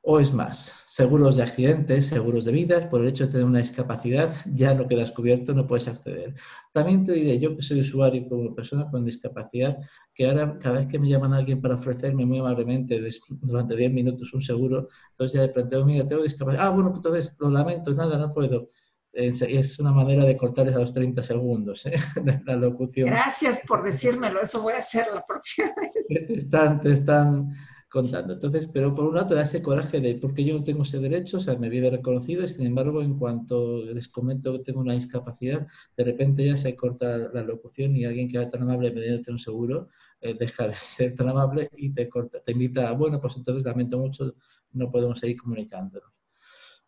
[0.02, 3.58] O es más, seguros de accidentes, seguros de vidas, por el hecho de tener una
[3.58, 6.34] discapacidad, ya no quedas cubierto, no puedes acceder.
[6.72, 9.76] También te diré, yo que soy usuario como persona con discapacidad,
[10.14, 12.98] que ahora cada vez que me llaman a alguien para ofrecerme muy amablemente
[13.42, 16.66] durante 10 minutos un seguro, entonces ya le planteo, mira, tengo discapacidad.
[16.66, 18.70] Ah, bueno, entonces lo lamento, nada, no puedo.
[19.12, 21.94] Es una manera de cortarles a los 30 segundos ¿eh?
[22.46, 23.10] la locución.
[23.10, 26.30] Gracias por decírmelo, eso voy a hacer la próxima vez.
[26.84, 27.50] Están
[27.90, 28.35] contando.
[28.35, 31.00] Entonces, pero por un lado te da ese coraje de porque yo no tengo ese
[31.00, 34.81] derecho, o sea, me vive reconocido y sin embargo, en cuanto les comento que tengo
[34.81, 38.92] una discapacidad, de repente ya se corta la locución y alguien que era tan amable
[38.92, 39.88] pidiéndote un seguro
[40.20, 43.64] eh, deja de ser tan amable y te corta, te invita a, bueno, pues entonces
[43.64, 44.35] lamento mucho,
[44.72, 46.11] no podemos seguir comunicándonos.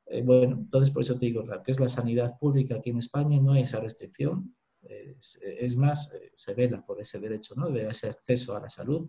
[0.06, 3.40] Eh, bueno, entonces por eso te digo, que es la sanidad pública aquí en España,
[3.40, 7.70] no hay esa restricción, es, es más, eh, se vela por ese derecho, ¿no?
[7.70, 9.08] De ese acceso a la salud,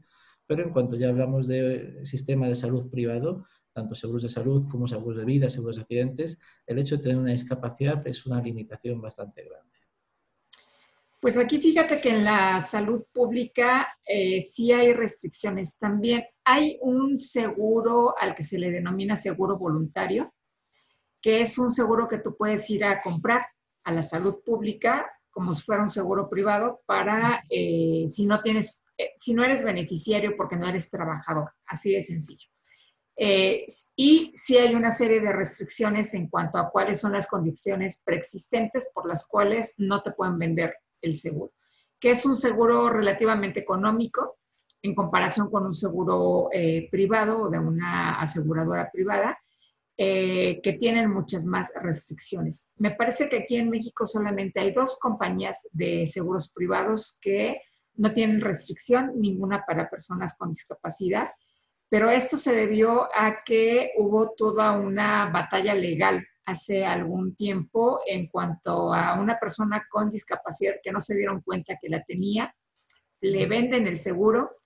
[0.55, 4.87] pero en cuanto ya hablamos de sistema de salud privado, tanto seguros de salud como
[4.87, 9.01] seguros de vida, seguros de accidentes, el hecho de tener una discapacidad es una limitación
[9.01, 9.71] bastante grande.
[11.19, 15.75] Pues aquí fíjate que en la salud pública eh, sí hay restricciones.
[15.79, 20.35] También hay un seguro al que se le denomina seguro voluntario,
[21.19, 23.47] que es un seguro que tú puedes ir a comprar
[23.85, 28.82] a la salud pública como si fuera un seguro privado para eh, si no tienes,
[28.97, 32.47] eh, si no eres beneficiario porque no eres trabajador, así de sencillo.
[33.15, 38.01] Eh, y sí hay una serie de restricciones en cuanto a cuáles son las condiciones
[38.03, 41.53] preexistentes por las cuales no te pueden vender el seguro,
[41.99, 44.37] que es un seguro relativamente económico
[44.81, 46.49] en comparación con un seguro
[46.91, 49.37] privado o de una aseguradora privada,
[49.95, 52.67] eh, que tienen muchas más restricciones.
[52.77, 57.61] Me parece que aquí en México solamente hay dos compañías de seguros privados que
[57.95, 61.31] no tienen restricción, ninguna para personas con discapacidad,
[61.89, 68.27] pero esto se debió a que hubo toda una batalla legal hace algún tiempo en
[68.27, 72.55] cuanto a una persona con discapacidad que no se dieron cuenta que la tenía,
[73.21, 74.57] le venden el seguro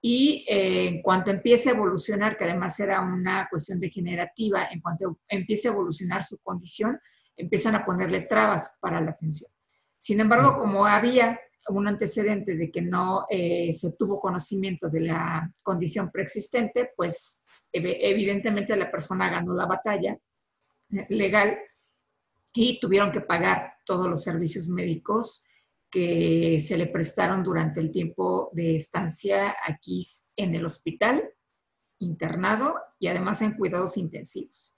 [0.00, 5.18] y eh, en cuanto empiece a evolucionar, que además era una cuestión degenerativa, en cuanto
[5.28, 6.98] empiece a evolucionar su condición,
[7.36, 9.50] empiezan a ponerle trabas para la atención.
[9.98, 11.38] Sin embargo, como había
[11.78, 18.76] un antecedente de que no eh, se tuvo conocimiento de la condición preexistente, pues evidentemente
[18.76, 20.18] la persona ganó la batalla
[20.92, 21.58] eh, legal
[22.52, 25.44] y tuvieron que pagar todos los servicios médicos
[25.90, 30.04] que se le prestaron durante el tiempo de estancia aquí
[30.36, 31.30] en el hospital,
[31.98, 34.76] internado y además en cuidados intensivos.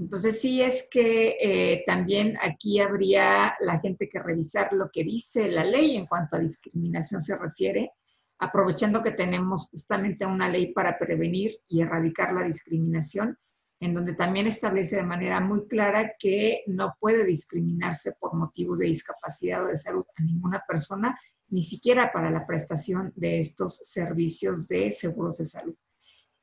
[0.00, 5.50] Entonces sí es que eh, también aquí habría la gente que revisar lo que dice
[5.50, 7.92] la ley en cuanto a discriminación se refiere,
[8.38, 13.38] aprovechando que tenemos justamente una ley para prevenir y erradicar la discriminación
[13.82, 18.86] en donde también establece de manera muy clara que no puede discriminarse por motivos de
[18.86, 24.68] discapacidad o de salud a ninguna persona, ni siquiera para la prestación de estos servicios
[24.68, 25.74] de seguros de salud.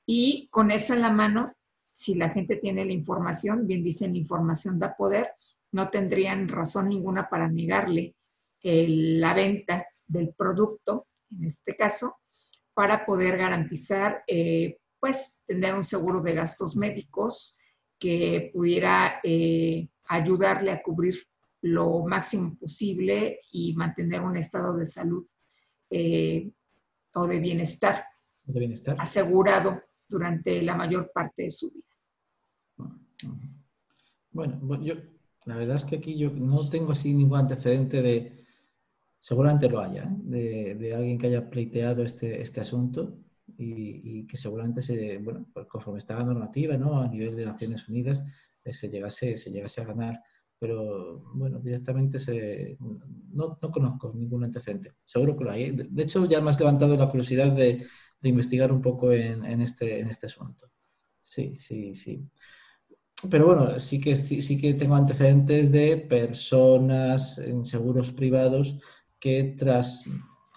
[0.05, 1.53] Y con eso en la mano,
[1.99, 5.33] si la gente tiene la información, bien dicen, información da poder,
[5.73, 8.15] no tendrían razón ninguna para negarle
[8.63, 12.15] la venta del producto, en este caso,
[12.73, 17.57] para poder garantizar eh, pues tener un seguro de gastos médicos
[17.99, 21.15] que pudiera eh, ayudarle a cubrir
[21.63, 25.27] lo máximo posible y mantener un estado de salud
[25.89, 26.49] eh,
[27.13, 28.05] o de bienestar,
[28.43, 31.88] de bienestar asegurado durante la mayor parte de su vida.
[34.31, 34.95] Bueno, yo
[35.45, 38.45] la verdad es que aquí yo no tengo así ningún antecedente de,
[39.19, 40.75] seguramente lo haya, ¿eh?
[40.77, 43.17] de, alguien que haya pleiteado este, este asunto
[43.57, 47.01] y, que seguramente se, bueno, pues conforme está la normativa ¿no?
[47.01, 48.23] a nivel de Naciones Unidas
[48.63, 50.21] eh, se, llegase, se llegase a ganar.
[50.59, 54.91] Pero bueno, directamente se, no, no conozco ningún antecedente.
[55.05, 55.63] Seguro que lo hay.
[55.63, 55.87] ¿eh?
[55.89, 57.87] De hecho, ya me has levantado la curiosidad de,
[58.21, 60.69] de investigar un poco en, en, este, en este asunto.
[61.21, 62.29] Sí, sí, sí.
[63.29, 68.77] Pero bueno, sí que, sí, sí que tengo antecedentes de personas en seguros privados
[69.19, 70.05] que tras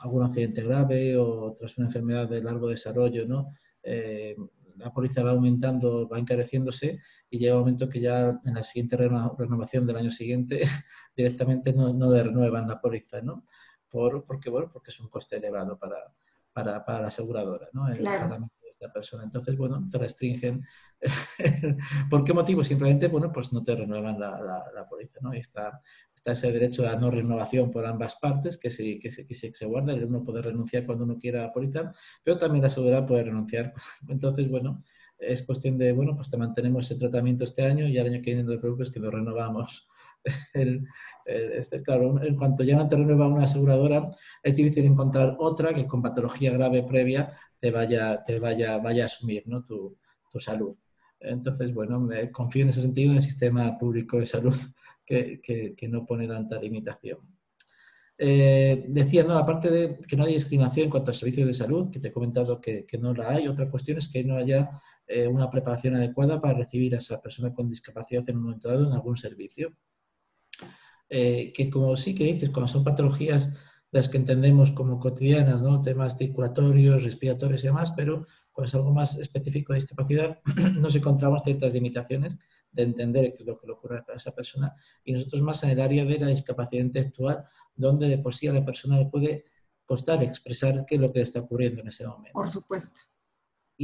[0.00, 3.52] algún accidente grave o tras una enfermedad de largo desarrollo, ¿no?
[3.82, 4.36] Eh,
[4.76, 8.96] la póliza va aumentando, va encareciéndose y llega un momento que ya en la siguiente
[8.96, 10.62] renovación del año siguiente
[11.16, 13.44] directamente no, no renuevan la póliza, ¿no?
[13.88, 16.14] Por, porque, bueno, porque es un coste elevado para,
[16.52, 17.88] para, para la aseguradora, ¿no?
[17.88, 19.24] El tratamiento persona.
[19.24, 20.64] Entonces, bueno, te restringen.
[22.10, 22.64] ¿Por qué motivo?
[22.64, 25.34] Simplemente, bueno, pues no te renuevan la, la, la póliza, ¿no?
[25.34, 25.82] Está,
[26.14, 29.66] está ese derecho a no renovación por ambas partes, que se, que se, que se,
[29.66, 31.92] guarda, el uno puede renunciar cuando uno quiera póliza,
[32.22, 33.74] pero también la aseguradora puede renunciar.
[34.08, 34.82] Entonces, bueno,
[35.18, 38.30] es cuestión de, bueno, pues te mantenemos ese tratamiento este año y al año que
[38.34, 39.88] viene no te preocupes que lo renovamos.
[40.54, 40.86] El,
[41.26, 44.10] este, claro, en cuanto ya no te renueva una aseguradora,
[44.42, 49.06] es difícil encontrar otra que con patología grave previa te vaya, te vaya, vaya a
[49.06, 49.64] asumir ¿no?
[49.64, 49.96] tu,
[50.30, 50.76] tu salud.
[51.20, 54.54] Entonces, bueno, me confío en ese sentido en el sistema público de salud
[55.06, 57.18] que, no pone tanta limitación.
[58.18, 61.90] Eh, decía, no, aparte de que no hay discriminación en cuanto a servicios de salud,
[61.90, 64.70] que te he comentado que, no la hay, otra cuestión es que no haya
[65.06, 68.86] eh, una preparación adecuada para recibir a esa persona con discapacidad en un momento dado
[68.86, 69.72] en algún servicio.
[71.14, 73.50] Eh, que como sí que dices, cuando son patologías
[73.90, 75.82] las que entendemos como cotidianas, ¿no?
[75.82, 80.40] temas circulatorios, respiratorios y demás, pero cuando es algo más específico de discapacidad,
[80.80, 82.38] nos encontramos ciertas limitaciones
[82.70, 85.70] de entender qué es lo que le ocurre a esa persona y nosotros más en
[85.70, 87.44] el área de la discapacidad intelectual,
[87.74, 89.44] donde de por sí a la persona le puede
[89.84, 92.32] costar expresar qué es lo que está ocurriendo en ese momento.
[92.32, 93.02] Por supuesto.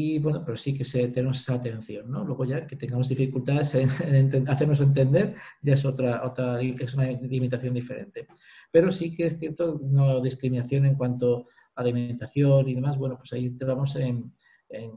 [0.01, 2.23] Y bueno, pero sí que tenemos esa atención, ¿no?
[2.23, 7.75] Luego ya que tengamos dificultades en, hacernos entender, ya es otra, otra, es una limitación
[7.75, 8.29] diferente.
[8.71, 13.33] Pero sí que es cierto, no discriminación en cuanto a alimentación y demás, bueno, pues
[13.33, 14.33] ahí entramos en,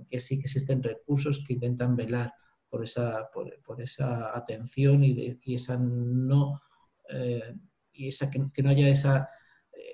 [0.07, 2.31] que sí que existen recursos que intentan velar
[2.69, 6.61] por esa, por, esa atención y, esa no,
[7.09, 7.55] eh,
[7.91, 9.27] y esa, que, no haya esa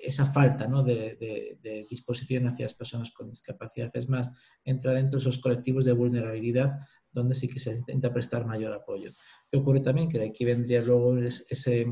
[0.02, 3.90] esa falta de, disposición hacia las personas con discapacidad.
[3.94, 4.32] Es más,
[4.64, 6.78] entra dentro de esos colectivos de vulnerabilidad
[7.10, 9.10] donde sí que se intenta prestar mayor apoyo.
[9.50, 10.08] ¿Qué ocurre también?
[10.08, 11.86] Que aquí vendría luego ese,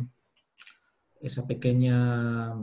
[1.20, 2.54] esa pequeña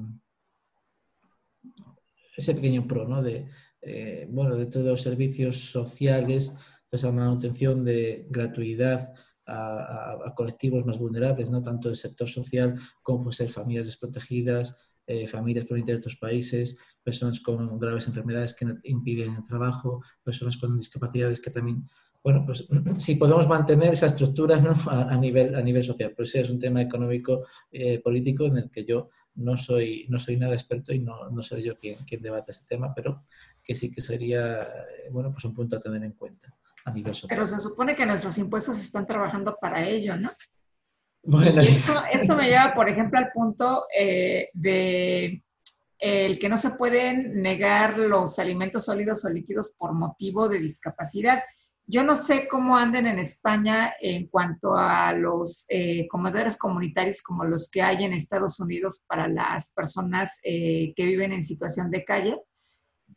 [2.35, 3.21] ese pequeño pro, ¿no?
[3.21, 3.47] De,
[3.81, 6.53] eh, bueno, de todos los servicios sociales,
[6.91, 9.13] de esa manutención de gratuidad
[9.45, 15.65] a, colectivos más vulnerables, no tanto del sector social como ser familias desprotegidas, eh, familias
[15.65, 21.41] provenientes de otros países, personas con graves enfermedades que impiden el trabajo, personas con discapacidades
[21.41, 21.87] que también,
[22.23, 24.73] bueno, pues si podemos mantener esa estructura ¿no?
[24.89, 26.13] a, nivel, a nivel social.
[26.15, 30.19] Pero ese es un tema económico eh, político en el que yo no soy, no
[30.19, 33.25] soy nada experto y no, no soy yo quien, quien debate este tema, pero
[33.63, 37.13] que sí que sería, eh, bueno, pues un punto a tener en cuenta a nivel
[37.13, 37.35] social.
[37.35, 40.31] Pero se supone que nuestros impuestos están trabajando para ello, ¿no?
[41.23, 41.61] Bueno.
[41.61, 45.41] esto, me lleva, por ejemplo, al punto eh, de
[46.03, 51.41] el que no se pueden negar los alimentos sólidos o líquidos por motivo de discapacidad.
[51.85, 57.45] Yo no sé cómo anden en España en cuanto a los eh, comedores comunitarios como
[57.45, 62.03] los que hay en Estados Unidos para las personas eh, que viven en situación de
[62.03, 62.37] calle,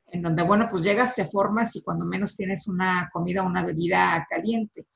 [0.07, 4.25] en donde, bueno, pues llegas, te formas y cuando menos tienes una comida una bebida
[4.31, 4.87] caliente.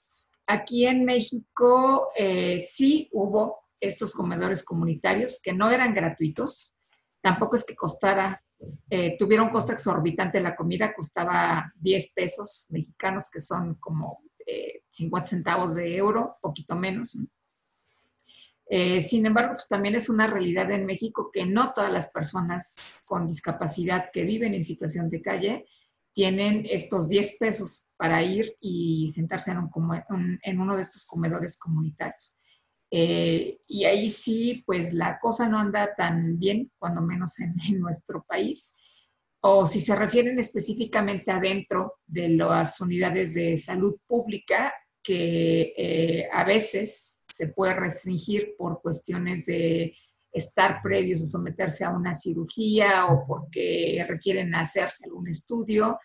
[0.53, 6.75] Aquí en México eh, sí hubo estos comedores comunitarios que no eran gratuitos,
[7.21, 8.43] tampoco es que costara,
[8.91, 14.25] eh, un costo exorbitante la comida, costaba 10 pesos mexicanos, que son como
[14.91, 17.17] 50 eh, centavos de euro, poquito menos.
[18.99, 23.29] sin embargo, pues también es una realidad en México que no todas las personas con
[23.29, 25.67] discapacidad que viven en situación de calle
[26.13, 31.59] tienen estos 10 pesos para ir y sentarse en, un, en uno de estos comedores
[31.59, 32.35] comunitarios.
[32.91, 38.25] Eh, y ahí sí, pues la cosa no anda tan bien, cuando menos en, nuestro
[38.25, 38.77] país.
[39.43, 46.45] O si se refieren específicamente adentro de las unidades de salud pública, que eh, a
[46.45, 49.97] veces se puede restringir por cuestiones de
[50.33, 55.99] estar previos a someterse a una cirugía o porque requieren hacerse algún estudio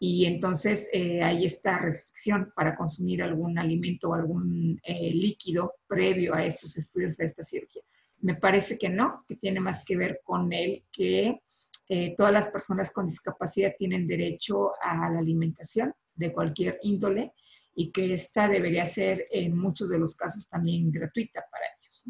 [0.00, 6.34] y entonces eh, hay esta restricción para consumir algún alimento o algún eh, líquido previo
[6.34, 7.82] a estos estudios de esta cirugía.
[8.20, 11.40] Me parece que no, que tiene más que ver con el que
[11.88, 17.32] eh, todas las personas con discapacidad tienen derecho a la alimentación de cualquier índole
[17.74, 22.04] y que esta debería ser en muchos de los casos también gratuita para ellos.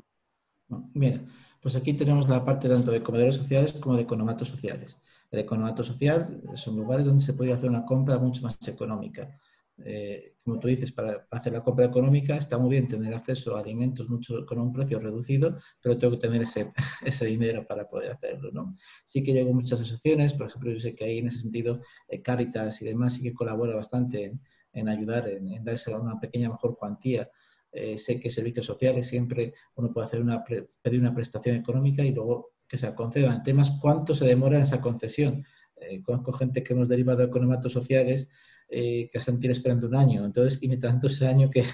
[0.95, 1.21] Mira,
[1.67, 5.01] pues aquí tenemos la parte tanto de comedores sociales como de economatos sociales.
[5.33, 9.37] El economato social son lugares donde se puede hacer una compra mucho más económica.
[9.79, 13.63] Eh, como tú dices, para hacer la compra económica está muy bien tener acceso a
[13.63, 16.73] alimentos mucho, con un precio reducido, pero tengo que tener ese,
[17.05, 18.53] ese dinero para poder hacerlo.
[18.53, 18.77] ¿no?
[19.05, 22.23] Sí que llego muchas asociaciones, por ejemplo, yo sé que hay en ese sentido eh,
[22.23, 24.39] Caritas y demás, sí que colabora bastante
[24.73, 27.29] en, ayudar, en, en darse una pequeña mejor cuantía
[27.77, 30.43] eh, sé que servicios sociales siempre uno puede hacer una
[30.83, 33.35] pedir una prestación económica y luego que se conceda.
[33.35, 35.45] El tema es cuánto se demora en esa concesión.
[35.77, 38.31] Eh, conozco gente que hemos derivado de economatos sociales
[38.71, 40.25] eh, que han esperando un año.
[40.25, 41.65] Entonces, y mientras tanto ese año, ¿qué,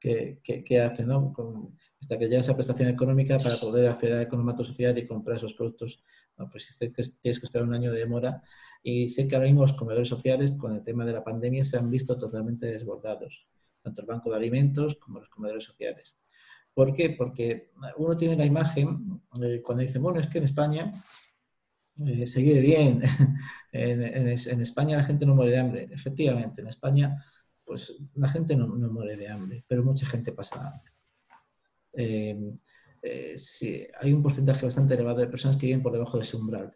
[0.64, 1.04] qué, hace?
[1.04, 1.34] ¿no?
[2.00, 5.52] hasta que llega esa prestación económica para poder acceder al economato social y comprar esos
[5.52, 6.02] productos,
[6.50, 6.78] pues
[7.20, 8.42] tienes que esperar un año de demora.
[8.82, 11.76] Y sé que ahora mismo los comedores sociales, con el tema de la pandemia, se
[11.76, 13.46] han visto totalmente desbordados
[13.86, 16.18] tanto el banco de alimentos como los comedores sociales.
[16.74, 17.10] ¿Por qué?
[17.10, 20.92] Porque uno tiene la imagen, eh, cuando dice, bueno, es que en España
[22.04, 23.02] eh, se vive bien,
[23.72, 25.88] en, España la gente no muere de hambre.
[25.90, 27.24] Efectivamente, en España
[27.64, 30.92] pues la gente no, muere de hambre, pero mucha gente pasa hambre.
[31.92, 36.36] Eh, sí, hay un porcentaje bastante elevado de personas que viven por debajo de ese
[36.36, 36.72] umbral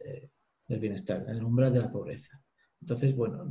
[0.66, 2.40] del bienestar, el umbral de la pobreza.
[2.80, 3.44] Entonces, bueno,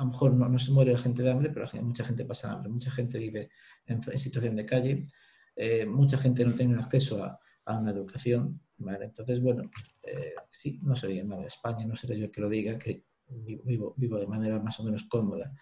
[0.00, 2.70] a lo mejor no, se muere la gente de hambre, pero mucha gente pasa hambre,
[2.70, 3.50] mucha gente vive
[3.84, 5.08] en, situación de calle,
[5.54, 8.60] eh, mucha gente no tiene acceso a, una educación.
[8.78, 9.70] Entonces, bueno,
[10.02, 13.94] eh, sí, no sería en España, no seré yo el que lo diga, que vivo,
[13.96, 15.52] vivo de manera más o menos cómoda.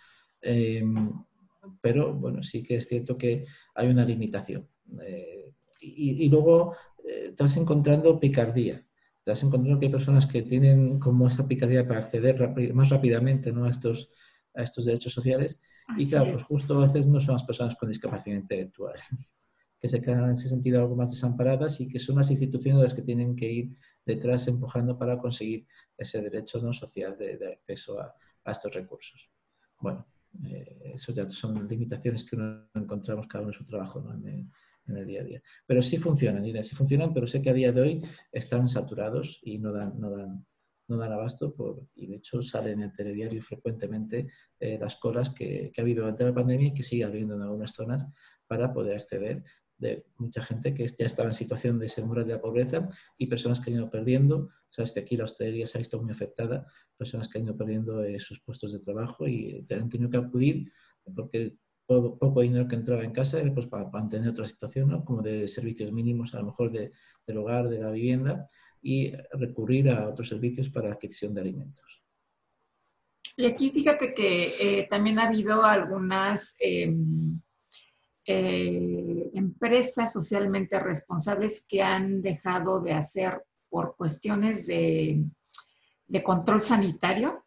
[0.40, 0.84] Eh,
[1.82, 4.68] pero bueno, sí que es cierto que hay una limitación.
[5.80, 8.87] Y, y, luego te vas encontrando picardía
[9.28, 13.52] te vas encontrando que hay personas que tienen como esa picardía para acceder más rápidamente
[13.52, 13.66] ¿no?
[13.66, 14.10] a estos
[14.54, 15.60] a estos derechos sociales.
[15.98, 18.94] y claro, pues justo a veces no son las personas con discapacidad intelectual,
[19.78, 22.94] que se quedan en ese sentido algo más desamparadas y que son las instituciones las
[22.94, 23.76] que tienen que ir
[24.06, 25.66] detrás empujando para conseguir
[25.98, 28.16] ese derecho no social de, acceso a,
[28.50, 29.30] estos recursos.
[29.78, 30.06] Bueno,
[30.46, 34.14] eh, eso ya son limitaciones que uno encontramos cada uno en su trabajo ¿no?
[34.14, 34.50] en,
[34.96, 35.42] el, día a día.
[35.66, 39.40] Pero sí funcionan, Irene, sí funcionan, pero sé que a día de hoy están saturados
[39.42, 40.46] y no dan, no dan,
[40.88, 44.28] no dan abasto por, y de hecho salen en el telediario frecuentemente
[44.58, 47.42] eh, las colas que, que, ha habido durante la pandemia y que sigue habiendo en
[47.42, 48.06] algunas zonas
[48.46, 49.44] para poder acceder
[49.78, 53.60] de mucha gente que ya estaba en situación de mural de la pobreza y personas
[53.60, 54.50] que han ido perdiendo.
[54.70, 56.66] Sabes que aquí la hostelería se ha visto muy afectada,
[56.96, 60.72] personas que han ido perdiendo eh, sus puestos de trabajo y han tenido que acudir
[61.14, 61.56] porque
[61.88, 65.04] poco, dinero que entraba en casa pues, para mantener otra situación, ¿no?
[65.04, 66.92] como de servicios mínimos, a lo mejor de,
[67.26, 68.48] del hogar, de la vivienda,
[68.80, 72.02] y recurrir a otros servicios para adquisición de alimentos.
[73.36, 76.56] Y aquí fíjate que eh, también ha habido algunas...
[76.60, 77.40] Em,
[78.30, 85.24] eh, empresas socialmente responsables que han dejado de hacer por cuestiones de,
[86.22, 87.46] control sanitario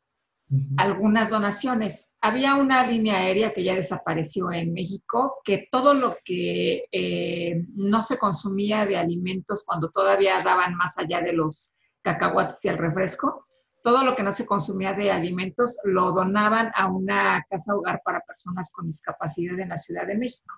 [0.78, 2.16] algunas donaciones.
[2.20, 8.02] Había una línea aérea que ya desapareció en México, que todo lo que eh, no
[8.02, 13.47] se consumía de alimentos cuando todavía daban más allá de los cacahuates y el refresco,
[13.84, 18.22] todo lo que no se consumía de alimentos lo donaban a una casa hogar para
[18.22, 20.54] personas con discapacidad en la Ciudad de México.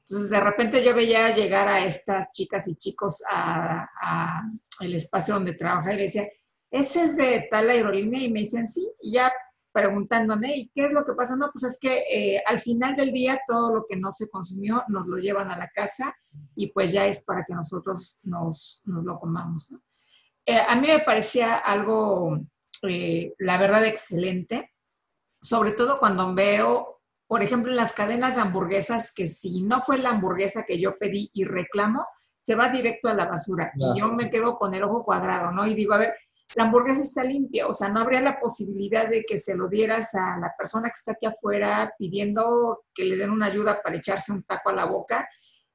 [0.00, 4.42] Entonces, de repente yo veía llegar a estas chicas y chicos a,
[4.80, 6.26] el espacio donde trabaja y decía,
[6.72, 9.32] ese es de tal aerolínea y me dicen sí, y ya
[9.72, 11.36] preguntándome, ¿y qué es lo que pasa?
[11.36, 14.82] No, pues es que eh, al final del día todo lo que no se consumió
[14.88, 16.14] nos lo llevan a la casa
[16.56, 19.72] y pues ya es para que nosotros nos, lo comamos.
[20.44, 22.38] Eh, a mí me parecía algo,
[22.82, 24.72] eh, la verdad, excelente,
[25.40, 26.92] sobre todo cuando veo
[27.32, 30.98] por ejemplo, en las cadenas de hamburguesas, que si no fue la hamburguesa que yo
[30.98, 32.04] pedí y reclamo,
[32.42, 33.72] se va directo a la basura.
[33.74, 35.66] Y yo me quedo con el ojo cuadrado, ¿no?
[35.66, 36.14] Y digo, a ver,
[36.54, 40.14] la hamburguesa está limpia, o sea, no habría la posibilidad de que se lo dieras
[40.14, 44.32] a la persona que está aquí afuera pidiendo que le den una ayuda para echarse
[44.32, 45.28] un taco a la boca.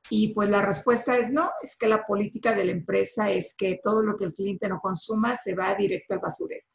[0.10, 3.80] Y pues la respuesta es no, es que la política de la empresa es que
[3.84, 6.66] todo lo que el cliente no consuma se va directo al basurero.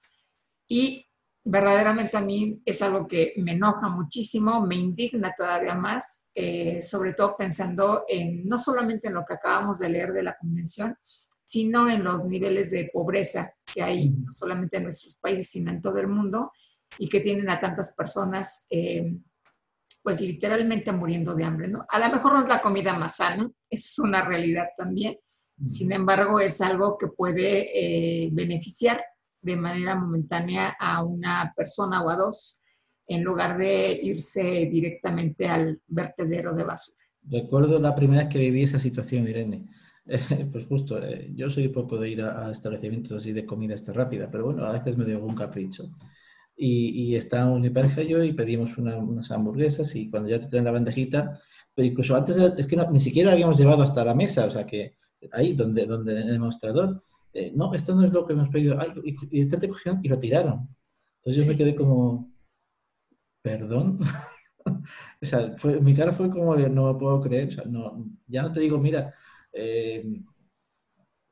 [0.66, 1.08] Y
[1.44, 7.14] verdaderamente a mí es algo que me enoja muchísimo, me indigna todavía más, eh, sobre
[7.14, 10.96] todo pensando en no solamente en lo que acabamos de leer de la convención,
[11.44, 15.82] sino en los niveles de pobreza que hay no solamente en nuestros países, sino en
[15.82, 16.52] todo el mundo,
[16.98, 19.16] y que tienen a tantas personas, eh,
[20.02, 21.68] pues literalmente muriendo de hambre.
[21.68, 21.86] ¿no?
[21.88, 25.16] A lo mejor no es la comida más sana, eso es una realidad también,
[25.64, 29.02] sin embargo es algo que puede eh, beneficiar
[29.42, 32.60] de manera momentánea a una persona o a dos,
[33.06, 36.98] en lugar de irse directamente al vertedero de basura.
[37.24, 39.68] Recuerdo la primera vez que viví esa situación, Irene.
[40.52, 44.30] pues justo, eh, yo soy poco de ir a, establecimientos así de comida esta rápida,
[44.30, 45.90] pero bueno, a veces me doy algún capricho.
[46.56, 50.48] Y, y estábamos mi pareja y yo y pedimos unas hamburguesas y cuando ya te
[50.48, 51.40] traen la bandejita,
[51.74, 54.96] pero incluso antes es que ni siquiera habíamos llevado hasta la mesa, o sea que
[55.32, 58.78] ahí donde, donde en el mostrador, eh, no, esto no es lo que hemos pedido.
[59.04, 60.68] y, y, te cogieron y lo tiraron.
[61.18, 62.32] Entonces yo me quedé como,
[63.42, 63.98] perdón.
[64.66, 67.48] o sea, fue, mi cara fue como de, no me puedo creer.
[67.48, 69.14] O sea, no, ya no te digo, mira,
[69.52, 70.04] eh,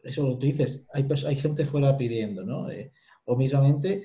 [0.03, 2.71] eso tú dices, hay, hay gente fuera pidiendo, ¿no?
[2.71, 2.93] Eh,
[3.25, 4.03] o mismamente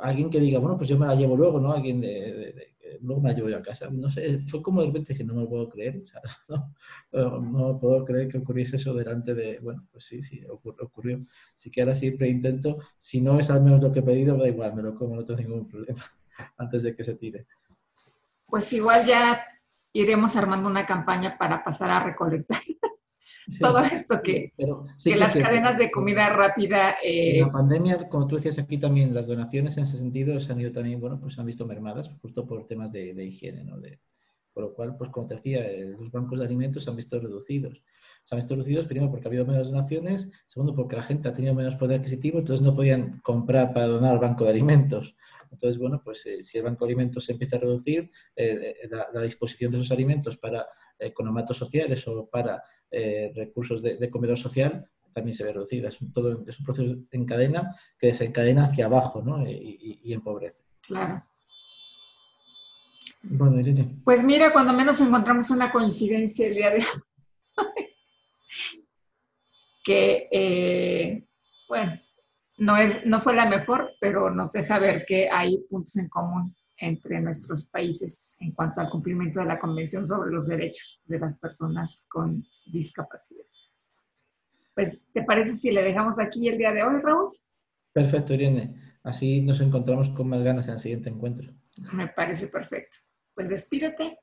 [0.00, 1.72] alguien que diga, bueno, pues yo me la llevo luego, ¿no?
[1.72, 3.88] Alguien de, luego me la llevo yo a casa.
[3.90, 6.02] No sé, fue como de repente que no me lo puedo creer.
[6.02, 6.20] O sea,
[7.12, 11.24] no, no, puedo creer que ocurriese eso delante de, bueno, pues sí, sí, ocurrió.
[11.54, 14.48] Así que ahora siempre intento, si no es al menos lo que he pedido, da
[14.48, 16.02] igual, me lo como, no tengo ningún problema
[16.56, 17.46] antes de que se tire.
[18.46, 19.44] Pues igual ya
[19.92, 22.58] iremos armando una campaña para pasar a recolectar
[23.60, 24.52] todo esto que,
[25.02, 26.96] que las cadenas de comida rápida...
[27.02, 30.60] Eh, la pandemia, como tú decías aquí también, las donaciones en ese sentido se han
[30.60, 33.78] ido también, bueno, pues se han visto mermadas justo por temas de, de higiene, ¿no?
[33.78, 34.00] De,
[34.54, 37.20] por lo cual, pues como te decía, eh, los bancos de alimentos se han visto
[37.20, 37.82] reducidos.
[38.22, 41.34] Se han visto reducidos primero porque ha habido menos donaciones, segundo porque la gente ha
[41.34, 45.16] tenido menos poder adquisitivo, entonces no podían comprar para donar al banco de alimentos.
[45.50, 48.10] Entonces, bueno, pues eh, si el banco de alimentos se empieza a reducir,
[49.12, 50.66] la, disposición de esos alimentos para
[50.98, 52.62] economatos sociales o para
[52.94, 55.88] eh, recursos de, comedor social también se ve reducida.
[55.88, 59.46] Es un, todo, es un proceso en cadena que desencadena hacia abajo ¿no?
[59.48, 60.62] y, empobrece.
[60.80, 61.24] Claro.
[63.22, 64.00] Bueno, Irene.
[64.04, 67.86] Pues mira, cuando menos encontramos una coincidencia el día de hoy,
[69.84, 71.26] que, eh,
[71.68, 72.00] bueno,
[72.58, 76.54] no, es, no fue la mejor, pero nos deja ver que hay puntos en común
[76.76, 81.38] entre nuestros países en cuanto al cumplimiento de la Convención sobre los Derechos de las
[81.38, 83.44] Personas con Discapacidad.
[84.74, 87.38] Pues, ¿te parece si le dejamos aquí el día de hoy, Raúl?
[87.92, 88.74] Perfecto, Irene.
[89.04, 91.54] Así nos encontramos con más ganas en el siguiente encuentro.
[91.92, 92.98] Me parece perfecto.
[93.34, 94.18] Pues despídete.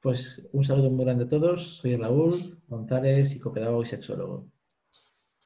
[0.00, 1.78] Pues un saludo muy grande a todos.
[1.78, 4.50] Soy Raúl González, psicopedagogo y sexólogo.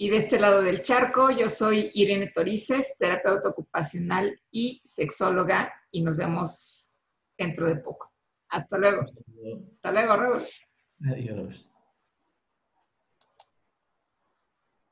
[0.01, 6.03] Y de este lado del charco, yo soy Irene Torices, terapeuta ocupacional y sexóloga, y
[6.03, 6.97] nos vemos
[7.37, 8.13] dentro de poco.
[8.49, 9.03] Hasta luego.
[9.03, 10.43] Hasta luego, Raúl.
[11.05, 11.68] Adiós.